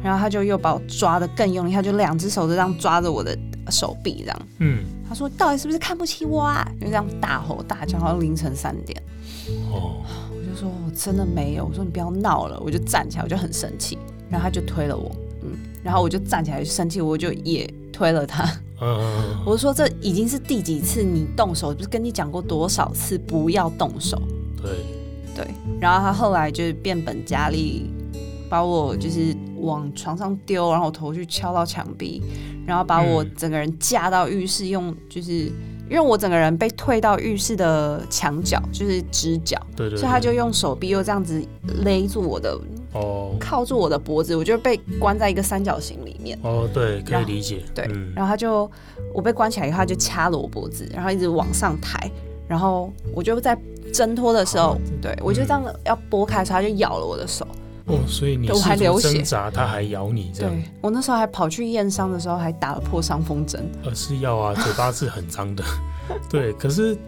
[0.03, 3.37] 然后他就又把我抓的更用力，他就两只手就这样抓着我的
[3.71, 6.67] 手臂，这样，嗯，他说到底是不是看不起我啊？
[6.81, 9.03] 就这样大吼大叫，好像凌晨三点，
[9.73, 9.97] 哦。
[10.31, 13.99] 我就说我真的没有，我说你不要闹了，我就站起来，我就很生气，
[14.31, 15.11] 然后他就推了我，
[15.43, 18.49] 嗯，然后我就站起来就生气，我就也推了他，
[18.81, 18.99] 嗯，
[19.45, 24.21] 我说这已经是第几次你动手，不是跟你讲过多少次不要动手，
[24.63, 24.71] 对。
[25.35, 25.47] 对，
[25.79, 27.91] 然后他后来就是变本加厉，
[28.49, 32.23] 把我就是往床上丢，然后我头去敲到墙壁，
[32.67, 35.53] 然后把我整个人架到浴室，用就是。
[35.89, 41.41] 因为我整个人被推到浴室的墙角，就是直角，对对对，所以他就用手臂又这样子
[41.85, 42.59] 勒住我的，
[42.97, 46.39] 哦，靠住我的脖子，我就被关在一个三角形里面。
[46.43, 47.63] 哦，对，可以理解。
[47.75, 48.71] 对，嗯、然后他就
[49.13, 52.11] 我被关起来以后，他就掐了我脖子，然后一直往上抬，
[52.49, 53.57] 然后我就在
[53.93, 57.47] 挣脱的时候，对我就这样要拨开的时候，他就咬了我的手。
[57.87, 59.23] 哦，所以你我还流血，
[59.55, 60.53] 他还咬你这样。
[60.53, 63.65] 对，我那时候还跑去验伤的时候，还打了破伤风针。
[63.85, 65.63] 呃，是要啊，嘴巴是很脏的。
[66.29, 66.99] 对，可是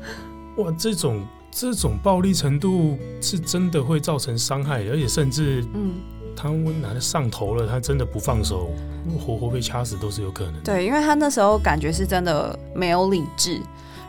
[0.57, 1.27] 哇，这种
[1.61, 5.95] 这种暴力程度是真的会造成伤害，而且甚至嗯，
[6.37, 6.49] 他
[6.81, 8.71] 拿的上头了，他真的不放手，
[9.19, 10.55] 活活被掐死都是有可能。
[10.63, 13.61] 对，因为他那时候感觉是真的没有理智。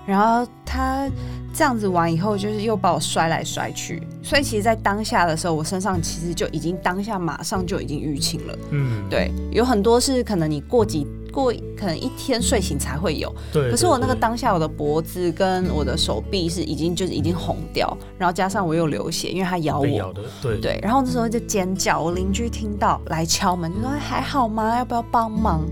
[0.05, 1.09] 然后他
[1.51, 8.57] 这样子玩以后，就是又把我摔来摔去，所以其实，在当下的时候，我身上其实就已经当下马上就已经淤青了。
[8.71, 13.33] 嗯，对，有很多是可能你过几过可能一天睡醒才会有。
[13.51, 13.69] 对。
[13.71, 19.87] 可是我那个当下，我的脖子跟我的手臂是已经就是已经红掉，然后加上我又流血，因为它咬我。
[19.87, 20.21] 咬的。
[20.41, 20.59] 对。
[20.59, 20.79] 对。
[20.81, 24.77] 然后那时候就尖叫，我邻居听到来敲门，就说还好吗？
[24.77, 25.65] 要不要帮忙？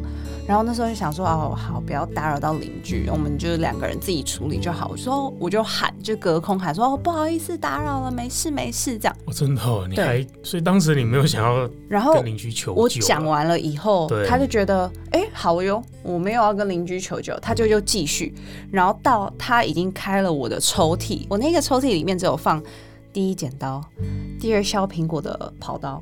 [0.47, 4.87] 然后那时候就想说哦，好，不要打扰到邻居，我们就两个人自己处理就好。
[4.89, 9.15] 我说我就喊，就隔空喊说哦，不好意思打扰了，没事没事这样。
[9.25, 12.81] 我、哦、真的、哦，你还所以当时你没有想要然后跟邻居求救。
[12.81, 18.33] 我讲完了以后，他就觉得哎好哟，我没有要跟邻居求救，他就又继续。
[18.71, 22.63] 然后到他已经开了我的抽屉，我那个抽屉里面只有放
[23.11, 23.83] 第一剪刀，
[24.39, 26.01] 第二削苹果的刨刀，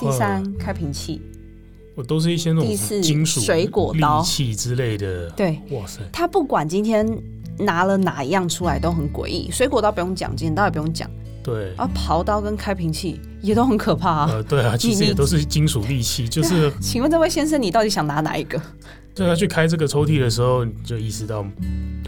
[0.00, 1.22] 第三开瓶器。
[1.98, 5.28] 我都是一些那种金属水果刀、利器之类的。
[5.30, 6.00] 对，哇塞！
[6.12, 7.04] 他不管今天
[7.58, 9.50] 拿了哪一样出来都很诡异。
[9.50, 11.10] 水果刀不用讲，剪刀也不用讲。
[11.42, 11.74] 对。
[11.74, 14.28] 啊，刨刀跟开瓶器也都很可怕啊。
[14.30, 16.72] 呃，对啊，其实也都是金属利器，就是。
[16.80, 18.62] 请问这位先生，你到底想拿哪一个？
[19.18, 21.44] 对，他去开这个抽屉的时候，你就意识到。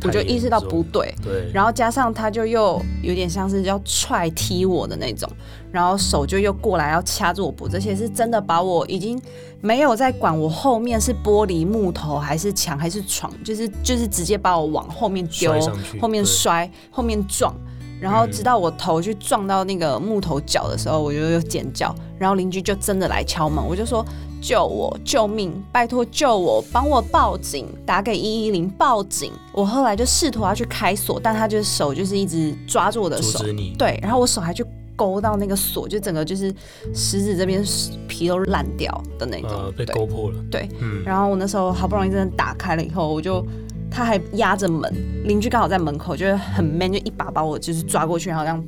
[0.03, 5.31] 我就意识到不对，对，然后加上他就又有点像是要踹踢我的那种，
[5.71, 9.21] 然后手就又过来要掐住我脖子，这些是真的把我已经
[9.61, 15.53] 没有在管我后面是玻璃、木头还是墙还是床，就是就是直接把我往后面丢，
[16.01, 17.55] 后面摔，后面撞，
[18.01, 24.03] 然后直到我头去撞到那个木头脚的时候，我就又尖叫，然后邻居就真的来敲门，我就说。
[24.41, 24.99] 救我！
[25.05, 25.53] 救命！
[25.71, 26.65] 拜托救我！
[26.73, 27.67] 帮我报警！
[27.85, 29.33] 打给一一零报警！
[29.53, 33.45] 我后来就试图要去开锁，但他就是手就是一直抓住我的手，
[33.79, 34.65] 对，然后我手还去
[34.97, 36.53] 勾到那个锁，就整个就是
[36.95, 37.63] 食指这边
[38.09, 40.39] 皮都烂掉的那种，呃，被勾破了。
[40.51, 43.45] 对，嗯，然后我那时候好不容易真的打开了以后，我就
[43.91, 44.93] 他还压着门，
[45.25, 48.65] 邻居刚好在门口，就是很 man，就一把把我就是抓过去，然后这样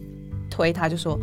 [0.50, 1.18] 推他，就说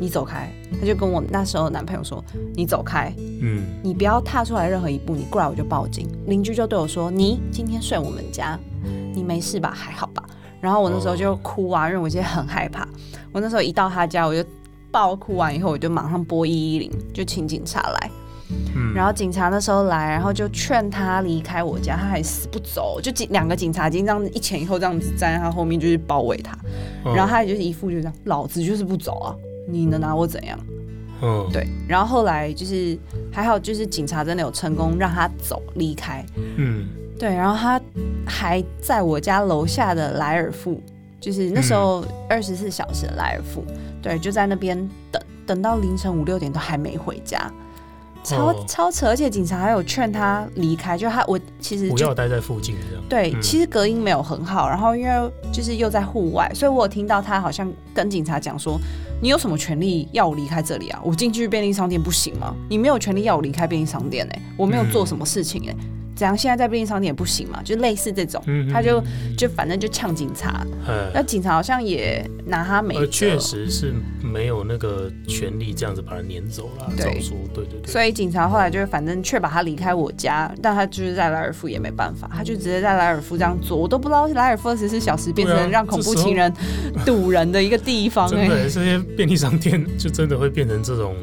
[0.00, 0.50] 你走开。
[0.80, 2.24] 他就跟我那时候男朋友说，
[2.54, 6.08] 你走开，嗯，你不要踏出来任何一步，你过来我就报警。
[6.26, 8.58] 邻居就对我说，你今天睡我们家，
[9.14, 9.70] 你没事吧？
[9.70, 10.24] 还好吧？
[10.60, 12.88] 然后我那时候就哭啊，因为我现在很害怕。
[13.32, 14.42] 我那时候一到他家，我就
[14.90, 18.10] 爆哭完以后，我就马上拨一一零，就请警察来。
[18.74, 23.00] 嗯，然后警察那时候来，然后就劝他离开我家，他还死不走。
[23.00, 26.58] 就警两个警察已经这样一前一后这样子站在他后面，就是包围他。
[27.04, 29.36] 然后他也就是一副就这样，老子就是不走啊，
[29.72, 30.58] 你能拿我怎样？
[31.22, 31.66] 嗯，对。
[31.88, 32.98] 然后后来就是
[33.32, 36.24] 还好，就是警察真的有成功让他走离开。
[36.56, 36.88] 嗯。
[37.18, 37.78] 对，然后他
[38.26, 40.80] 还在我家楼下的莱尔富，
[41.20, 47.38] 就是那时候二十四小时的莱尔富，嗯、对，就在那边等，等到凌晨五六点都还没回家，
[48.24, 53.04] 超、哦、超扯，而且警察还有劝他离开，就他我其实不要待在附近这样。
[53.06, 58.80] 对，嗯、其实隔音没有很好，然后因为就是又在户外，所以我有听到他好像跟警察讲说
[59.22, 61.00] ：“你有什么权利要我离开这里啊？
[61.04, 62.54] 我进去便利商店不行吗？
[62.70, 65.76] 你没有权利要我离开便利商店哎、欸，我没有做什么事情哎、欸。
[65.78, 65.90] 嗯”
[66.20, 66.36] 怎样？
[66.36, 67.62] 现在在便利商店也不行嘛？
[67.64, 69.02] 就类似这种，嗯、他就
[69.38, 70.66] 就反正就呛警察。
[71.14, 73.06] 那、嗯、警察好像也拿他没。
[73.06, 76.92] 确实是没有那个权利这样子把他撵走了。
[76.94, 77.90] 对，说对对对。
[77.90, 83.78] 所以警察后来就反正确保他离开我家，但他就是在莱尔夫也没办法，他就直接在莱尔夫这样做。
[83.78, 86.52] 我都不知道莱尔夫二十四小时变成让恐怖情人
[87.06, 88.46] 堵人的一个地方、欸。
[88.46, 91.16] 对，这些便利商店就真的会变成这种。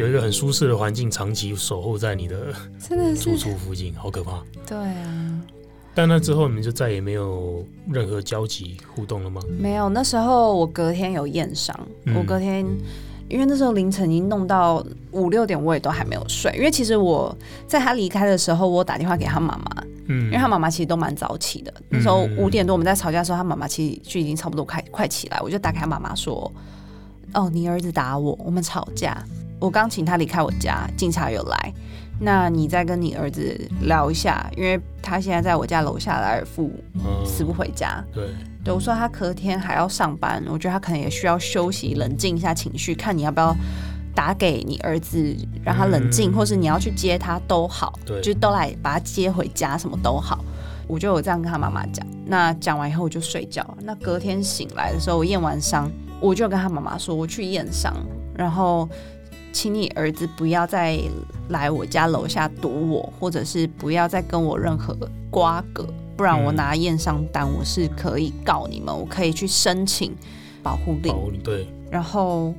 [0.00, 4.42] 有一个很舒适的环境，长期守候在你的真的住处附近，好可怕。
[4.66, 5.40] 对啊，
[5.94, 9.42] 但那之后你们就再也没有任何交集互动了吗？
[9.58, 12.66] 没有，那时候我隔天有验伤，嗯、我隔天
[13.28, 16.50] 因为那时候凌晨已经弄到五六点，我也都还没有睡。
[16.56, 17.36] 因为其实我
[17.68, 21.74] 在他离开的时候，我打电话给他妈妈，嗯，因为他妈妈其实都蛮早起的。
[21.90, 26.50] 那时候五点多我们在吵架的时候，他妈妈其实就已经差不多快快起来，我就打给他妈妈说
[27.34, 29.22] ：“哦，你儿子打我，我们吵架。”
[29.60, 31.72] 我刚请他离开我家，警察有来。
[32.22, 36.70] 那你再跟你儿子聊一下，因为他现在在我家楼下来尔富，
[37.24, 38.04] 死不回家。
[38.12, 38.28] 对，
[38.62, 42.94] 对我说他隔天还要上班，我觉得他可能也需要休息，冷静一下情绪。
[42.94, 43.56] 看你要不要
[44.14, 45.34] 打给你儿子，
[45.64, 50.44] 让他冷静，或是你要去接他都好，对，就都来把他接回家，什么都好。
[50.86, 52.06] 我就有这样跟他妈妈讲。
[52.26, 53.66] 那讲完以后我就睡觉。
[53.80, 55.90] 那隔天醒来的时候，我验完伤，
[56.20, 57.96] 我就跟他妈妈说我去验伤，
[58.34, 58.86] 然后。
[59.52, 60.98] 请你儿子不要再
[61.48, 64.96] 来我家楼下堵我，或者是不要再跟我任何
[65.30, 65.86] 瓜葛，
[66.16, 70.14] 不然我拿验伤单，我是可以告你们，我可以去申请
[70.62, 71.14] 保护令。
[71.42, 71.66] 对。
[71.90, 72.54] 然后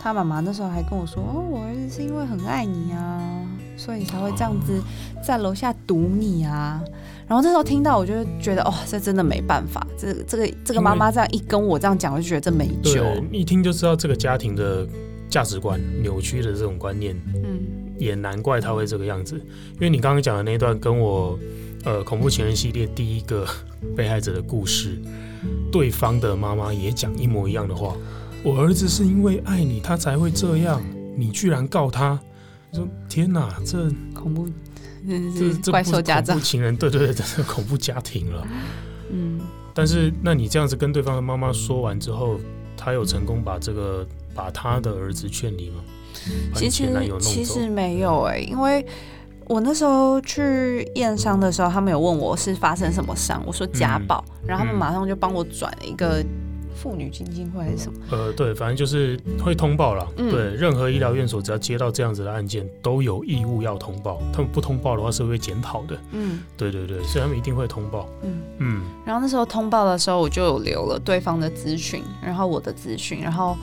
[0.00, 4.82] 他妈妈那时候还跟我说：“哦，我儿子是因为很爱你啊，所以才会这样子
[5.24, 6.82] 在楼下堵你啊。”
[7.26, 9.86] 然后那时候听到，我就觉得哦，这真的没办法。
[9.96, 13.04] 这这个这个妈妈这样一跟我这样讲，我就觉得这没救。
[13.32, 14.84] 一听就知道这个家庭的。
[15.28, 17.60] 价值观扭曲的这种观念，嗯，
[17.98, 19.36] 也难怪他会这个样子。
[19.74, 21.38] 因为你刚刚讲的那段跟我，
[21.84, 23.46] 呃，恐怖情人系列第一个
[23.96, 24.98] 被害者的故事，
[25.72, 27.96] 对方的妈妈也讲一模一样的话。
[28.42, 30.82] 我儿子是因为爱你，他才会这样。
[31.16, 32.20] 你居然告他？
[32.72, 34.48] 说天哪，这恐怖，
[35.06, 38.46] 这这怪兽家长，情人，对对对，这是恐怖家庭了。
[39.10, 39.40] 嗯，
[39.72, 42.38] 但是那你这样子跟对方的妈妈说完之后，
[42.76, 44.06] 他有成功把这个？
[44.34, 45.82] 把他的儿子劝离吗？
[46.54, 46.88] 其实
[47.20, 48.84] 其实没有哎、欸，因为
[49.46, 56.24] 我那时候去验伤的时候，他们有问我是发生什么伤，我说家暴，嗯、然后他们马上就帮我转了一个。
[56.84, 57.98] 妇女基金会还是什么？
[58.10, 60.06] 呃，对，反正就是会通报了。
[60.18, 64.20] 嗯、对，任何医疗院所只要接到这样子的案件，都有义务要通报。
[64.30, 65.96] 他们不通报的话，是会检讨的。
[66.12, 68.06] 嗯，对对对，所以他们一定会通报。
[68.22, 68.74] 嗯嗯。
[68.74, 73.56] 嗯，然后那时候通报的时候，我就有留了对方的资讯，然后我的资讯，然后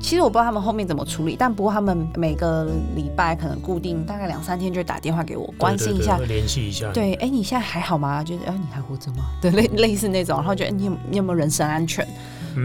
[0.00, 2.64] 其实我不知道他们后面怎么处理，但不过他们每个
[2.94, 6.92] 礼拜可能固定大概两三天就会打电话给我，关心一下，联系一下。
[6.92, 8.22] 对，哎，你现在还好吗？
[8.22, 9.24] 就是哎，你还活着吗？
[9.42, 12.06] 对，类类似那种，然后觉得你有你有没有人身安全？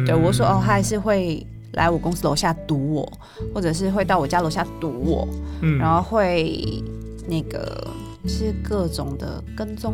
[0.06, 3.14] 对，我说哦，他还是会来我公司楼下堵我，
[3.54, 5.28] 或者是会到我家楼下堵我，
[5.62, 6.84] 嗯，然后会
[7.28, 7.88] 那个
[8.28, 9.94] 是各种的跟踪，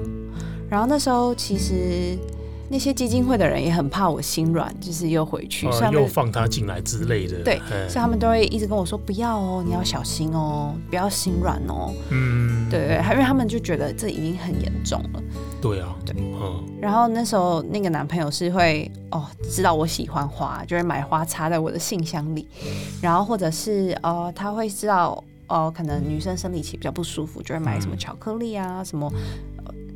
[0.70, 2.18] 然后那时候其实
[2.70, 15.22] 那些基金会的人也很怕我心软，就是又回去，呃、又放他进来之类的，对，所以他们都会一直跟我说不要哦，你要小心哦，不要心软哦，嗯，对对，因为他们就觉得这已经很严重了。
[15.62, 22.48] 对啊，对，嗯，然后那时候那个男朋友是会哦，知道我喜欢花，就会买花插在我的信箱里，
[23.02, 29.12] 然后或者是哦，他会知道哦，可能女生生理期比较不舒服，就会买什么巧克力啊，什么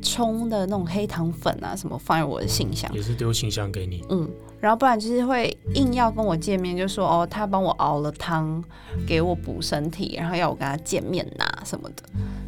[0.04, 4.04] 冲的那种黑糖粉啊，什么放在我的信箱，也是丢信箱给你。
[4.10, 4.30] 嗯，
[4.60, 8.62] 然后不然就是会硬要跟我见面，就说哦，他帮我熬了汤
[9.06, 12.02] 给我补身体，然后要我跟他见面拿什么的，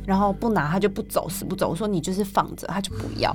[0.07, 1.71] 然后不拿他就不走，死不走。
[1.71, 3.35] 我说你就是放着，他就不要。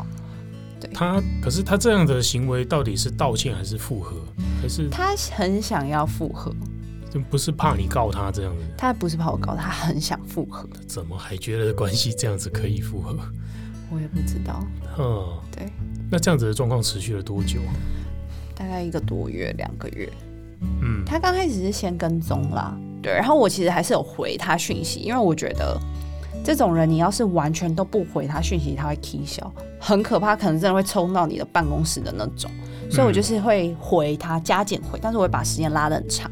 [0.79, 4.15] 对，他可是他这样的行为到底是道歉还是复合？
[4.61, 6.53] 还是他很想要复合？
[7.13, 10.65] 就不是怕你告他这样子，他不是怕我告他，他很想复合。
[10.87, 13.13] 怎么还觉得关系这样子可以复合？
[13.91, 14.63] 我也不知道。
[14.97, 15.69] 嗯，对。
[16.09, 17.59] 那这样子的状况持续了多久？
[18.55, 20.09] 大概一个多月，两个月。
[20.61, 25.79] 嗯，他刚开始是先跟踪啦，对，然后我其实还是有回他讯息，因为我觉得
[26.43, 32.51] 这种人，你要是完全都不回他讯息，他会 k 消，很可怕，可能真的会冲到你的办公室的那种。
[32.91, 36.29] 所以我就是会回他，加减回，但是我会把时间拉得很长。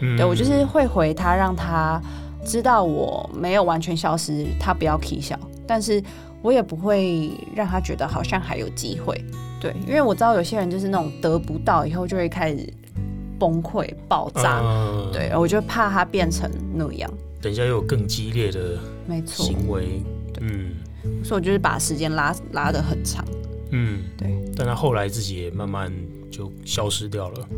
[0.00, 1.98] 对，我就是会回他，让他
[2.44, 6.02] 知道我没有完全消失，他不要 k 消，但是
[6.42, 9.24] 我也不会让他觉得好像还有机会。
[9.60, 12.68] 对，因为我知道有些人就是那种得不到以后就会开始
[13.38, 14.58] 崩溃爆炸。
[14.60, 17.10] 呃、对，我就怕他变成那样。
[17.40, 20.02] 等一下又有更激烈的没错行为。
[20.40, 20.74] 嗯，
[21.24, 23.24] 所以我就是把时间拉拉得很长。
[23.70, 24.28] 嗯，对。
[24.56, 25.92] 但他后来自己也慢慢
[26.30, 27.48] 就消失掉了。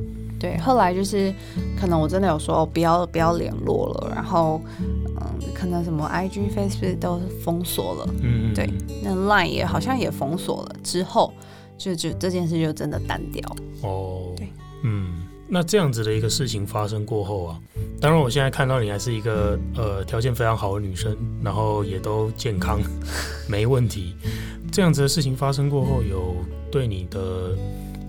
[0.44, 1.32] 对，后来就是
[1.80, 8.68] 可能我真的有说不要不要联络了，然后嗯，可能什么 IG、Facebook 都封锁了，嗯，对，
[9.02, 11.32] 那 Line 也好像也封锁了，之后
[11.78, 13.56] 就就这件事就真的单调。
[13.80, 17.58] 哦，对，嗯，那这样子的一个事情发生过后啊，
[18.02, 22.78] 当然我现在看到你还是一个呃条件非常好的女生，然后也都健康
[23.48, 24.14] 没问题，
[24.70, 26.36] 这样子的事情发生过后，有
[26.70, 27.56] 对你的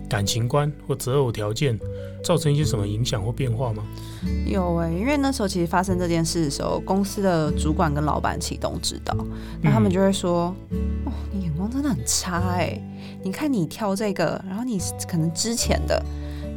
[0.10, 1.80] 感情观或择偶条件
[2.26, 3.84] 造成一些什么影响或变化吗？
[4.47, 9.15] 有哎、欸，因为那时候其实发生这件事的时候，公司的主管跟老板其实都知道，
[9.61, 12.84] 那他们就会说：“嗯、哦，你眼光真的很差哎、欸！
[13.23, 16.03] 你看你挑这个，然后你可能之前的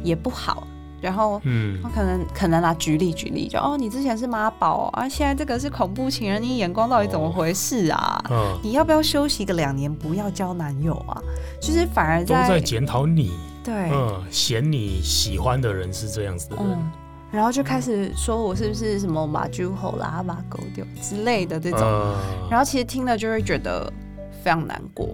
[0.03, 0.67] 也不好，
[0.99, 8.19] 然后嗯，可能可能拿举例举例，就哦，你之前是妈宝啊，现在这个是恐怖情人，你眼光到底怎么回事啊？
[8.31, 11.21] 哦嗯、你要不要休息个两年，不要交男友啊？
[11.61, 13.31] 就是反而在都在检讨你。”
[13.69, 16.91] 对，嗯，嫌你喜欢的人是这样子的人，嗯，
[17.31, 22.15] 然后就开始说我是不是什么马猪吼啦、马狗丢之类的这种，呃、
[22.49, 23.91] 然后其实听了就会觉得
[24.43, 25.09] 非常难过。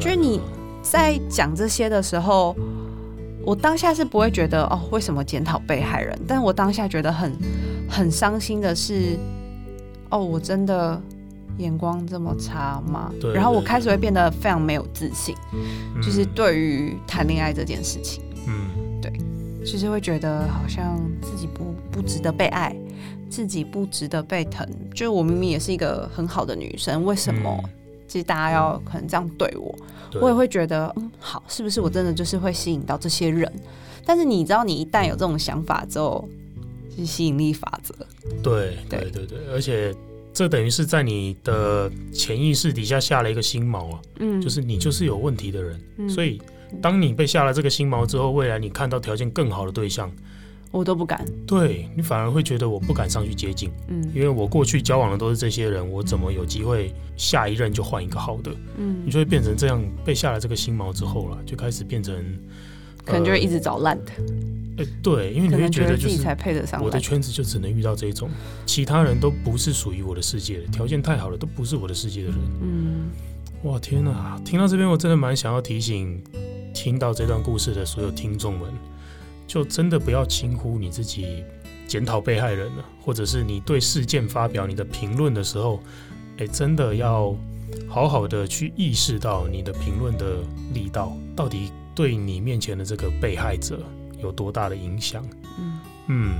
[0.00, 0.40] 就是你
[0.82, 2.56] 在讲这些的时候，
[3.44, 6.18] 我当下是不会觉得哦，为什么检讨被害人？
[6.26, 7.32] 但我当下觉得很
[7.88, 9.16] 很伤心的是，
[10.10, 11.00] 哦，我真的。
[11.58, 13.08] 眼光这么差吗？
[13.12, 19.12] 对，对，对，然后我开始会变得非常没有自信，嗯、就是对于谈恋爱这件事情，嗯，对，
[19.64, 22.74] 就是会觉得好像自己不不值得被爱，
[23.28, 24.66] 自己不值得被疼。
[24.94, 27.62] 就是我明明也是一个很好的女生，为什么
[28.08, 29.74] 其实大家要可能这样对我？
[30.10, 33.50] 对，我也会觉得，嗯，好，是不是我真的就是会吸引到这些人？
[34.04, 36.28] 但是你知道，你一旦有这种想法之后，
[36.90, 37.94] 就是吸引力法则。
[38.42, 39.94] 对，对，对，对，而且。
[40.32, 46.40] 这等于是在你的潜意识底下下了一个心锚啊，嗯，就是你就是有问题的人，嗯，所以
[46.80, 50.10] 当你被下了这个心锚之后，未来你看到条件更好的对象，
[50.70, 62.14] 我都不敢，对，你反而会觉得我不敢上去接近，嗯，因为我过去交往的都是这些人，我怎么有机会下一任就换一个好的，嗯，你就会变成这样，被下了这个心锚之后了，就开始变成，
[63.04, 64.12] 可能就会一直找烂的。
[64.78, 66.26] 哎，对，因为你会觉得就是
[66.80, 68.30] 我的圈子就只能遇到这种，
[68.64, 72.38] 其他人都不是属于我的世界的，条件太好了都不是我的世界的人。
[72.62, 73.10] 嗯，
[73.64, 74.40] 哇，天哪！
[74.44, 76.22] 听到这边我真的蛮想要提醒，
[76.72, 78.70] 听到这段故事的所有听众们，
[79.46, 81.44] 就真的不要轻忽你自己
[81.86, 85.82] 检讨被害人了，或者是你对事件发表你的评论的时候，
[86.38, 87.36] 哎，真的要
[87.86, 90.38] 好好的去意识到你的评论的
[90.72, 93.78] 力道到底对你面前的这个被害者。
[94.22, 95.22] 有多大的影响？
[95.58, 96.34] 嗯嗯，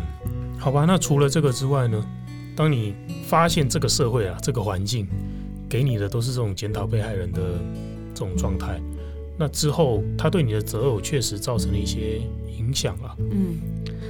[0.59, 0.85] 好吧。
[0.87, 2.03] 那除了这个之外呢？
[2.55, 2.95] 当你
[3.26, 5.09] 发现这个社会啊，这个环境
[5.70, 7.41] 给你的都是这种检讨被害人的
[8.12, 8.78] 这种状态，
[9.39, 12.20] 那之后他对你的择偶确实造成了一些
[12.59, 13.16] 影响啊。
[13.30, 13.57] 嗯，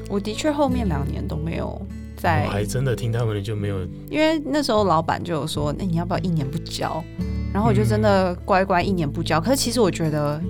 [0.09, 1.81] 我的确后面两年都没有
[2.17, 7.01] 在，我还真的听他们的就没有，因为那时候老板就有说，那你要不要一年不交？
[7.55, 9.39] 然后我就真的乖乖一年不交。
[9.39, 10.43] 嗯、可是其实我觉得。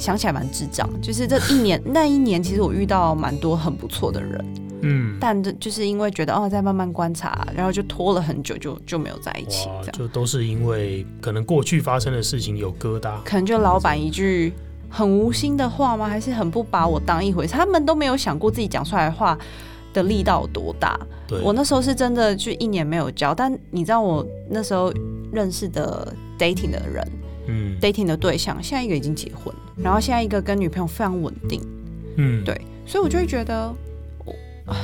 [0.00, 4.44] 想起来蛮智障，就是这一年那一年，其实我遇到蛮多很不错的人，
[4.80, 14.54] 嗯，但这就是因为觉得哦，在慢慢观察，然后就拖了很久就，就就没有在一起，这样就都是因为可能过去发生的事情有疙瘩，可能就老板一句
[14.88, 16.08] 很无心的话吗？
[16.08, 17.52] 还是很不把我当一回事？
[17.52, 19.38] 他们都没有想过自己讲出来的话
[19.92, 20.98] 的力道有多大。
[21.28, 24.90] 对，我那时候是真的就一年没有交，但你知道我那时候
[25.30, 27.06] 认识的 dating 的人。
[27.46, 31.60] 嗯，dating 的对象，现在一个已经结婚，然后现在一个跟女朋友非常稳定，
[32.16, 33.74] 嗯，对，所以我就会觉得，
[34.66, 34.76] 啊，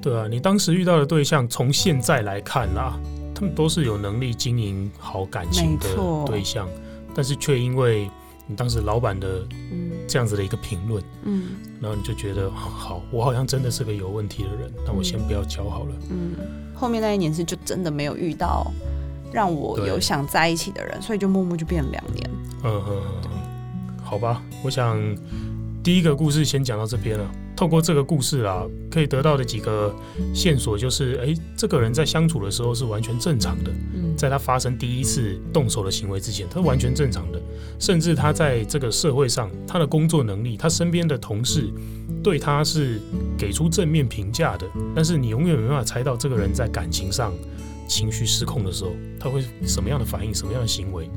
[0.00, 2.98] 对啊，你当时遇到的对象，从现在来看啦，
[3.34, 5.88] 他们都是有能力经营好感情的
[6.26, 6.68] 对象，
[7.14, 8.10] 但是却因为
[8.46, 9.46] 你当时老板的
[10.06, 11.50] 这样子的一个评论，嗯，
[11.80, 16.32] 然后你就觉得好，我好像真的是个有问题的人，那我先不要交好了，嗯，
[16.74, 18.72] 后面那一年是就真的没有遇到。
[19.32, 22.30] 让我有想在一起的人，所以就默默就变了两年。
[22.64, 23.30] 嗯嗯嗯，
[24.02, 24.98] 好吧，我想
[25.82, 27.30] 第一个故事先讲到这边了。
[27.56, 29.92] 透过这个故事啊，可以得到的几个
[30.32, 33.72] 线索就是：哎，这个人在相处的时候是完全正常的。
[33.94, 37.40] 嗯，在他发生第一次动手的行为之前，他完全正常的。
[37.80, 41.68] 甚至他在这个社会上，他的工作能力，他身边的同事
[42.22, 43.00] 对他是
[43.36, 44.64] 给出正面评价的。
[44.94, 47.32] 但是你永远没办法猜到这个人在感情上。
[47.88, 51.10] 情绪失控的时候，他会什么样的反应，什么样的行为，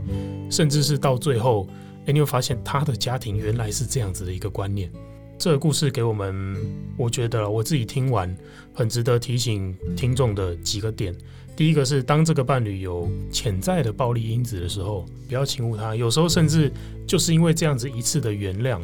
[0.50, 1.68] 甚至是到最后，
[2.08, 4.90] 哎，你会发现他的家庭原来是这样子的一个观念。
[5.38, 6.56] 这个故事给我们，
[6.96, 8.36] 我觉得我自己听完
[8.74, 11.16] 很值得提醒听众的几个点。
[11.56, 15.96] 第一个是，当这个伴侣有潜在的暴力因子的时候，不要轻忽他。
[15.96, 16.72] 有时候甚至
[17.06, 18.80] 就是因为这样子一次的原谅，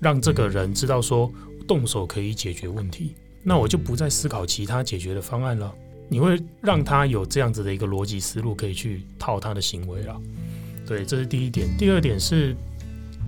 [0.00, 1.32] 让这个人知道说
[1.66, 5.72] 动手可以解决问题，那我就不再思考其他解决的方案了。
[6.12, 10.20] 你会让他有这样子的一个逻辑思路，可以去套他的行为了。
[10.84, 11.68] 对，这是第一点。
[11.78, 12.56] 第二点是，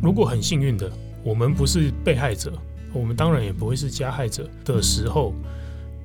[0.02, 0.90] 如果很幸运的，
[1.22, 2.52] 我们不是被害者，
[2.92, 5.32] 我们当然也不会是加害者的时候，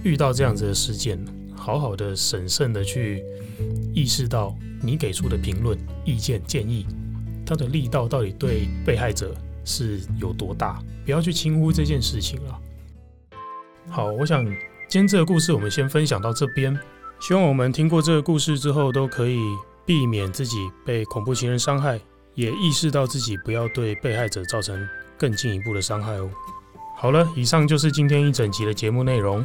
[0.04, 1.18] 遇到这样子的事件，
[1.56, 3.24] 好好的审慎的去
[3.92, 5.76] 意识到你给出的评论、
[6.06, 6.86] 意见、建议，
[7.44, 12.62] 它的力道到底对被害者是有多大，不要去轻忽这件事情了。
[13.90, 14.46] 好，我想。
[14.90, 16.74] 今天这个故事我们先分享到这边，
[17.20, 19.38] 希望我们听过这个故事之后，都可以
[19.86, 22.00] 避免自己被恐怖情人伤害，
[22.36, 26.30] 也意识到自己不要对被害者造成更进一步的伤害哦。
[26.96, 29.44] 好了，以上就是今天一整集的节目内容。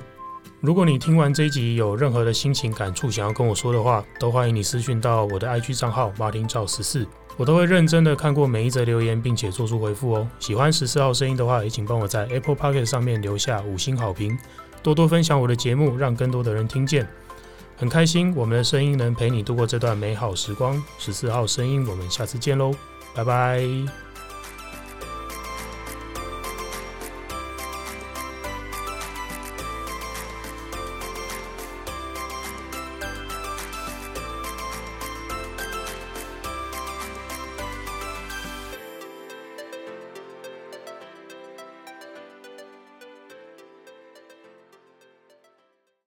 [0.60, 7.04] 如果你听完这一集有任何的心情感触想要跟我说的话，都欢迎你私讯到我的 IG 账号马丁赵十四，
[7.36, 10.28] 我都会认真的看过每一则留言，并且做出回复哦。
[10.38, 14.38] 喜欢十四号声音的话，也请帮我在 Apple Pocket 上面留下五星好评。
[14.82, 17.06] 多多分享我的节目，让更多的人听见，
[17.76, 20.82] 很开心我们的声音能陪你度过这段美好时光。
[20.98, 22.72] 十四号声音，我们下次见喽，
[23.14, 24.01] 拜拜。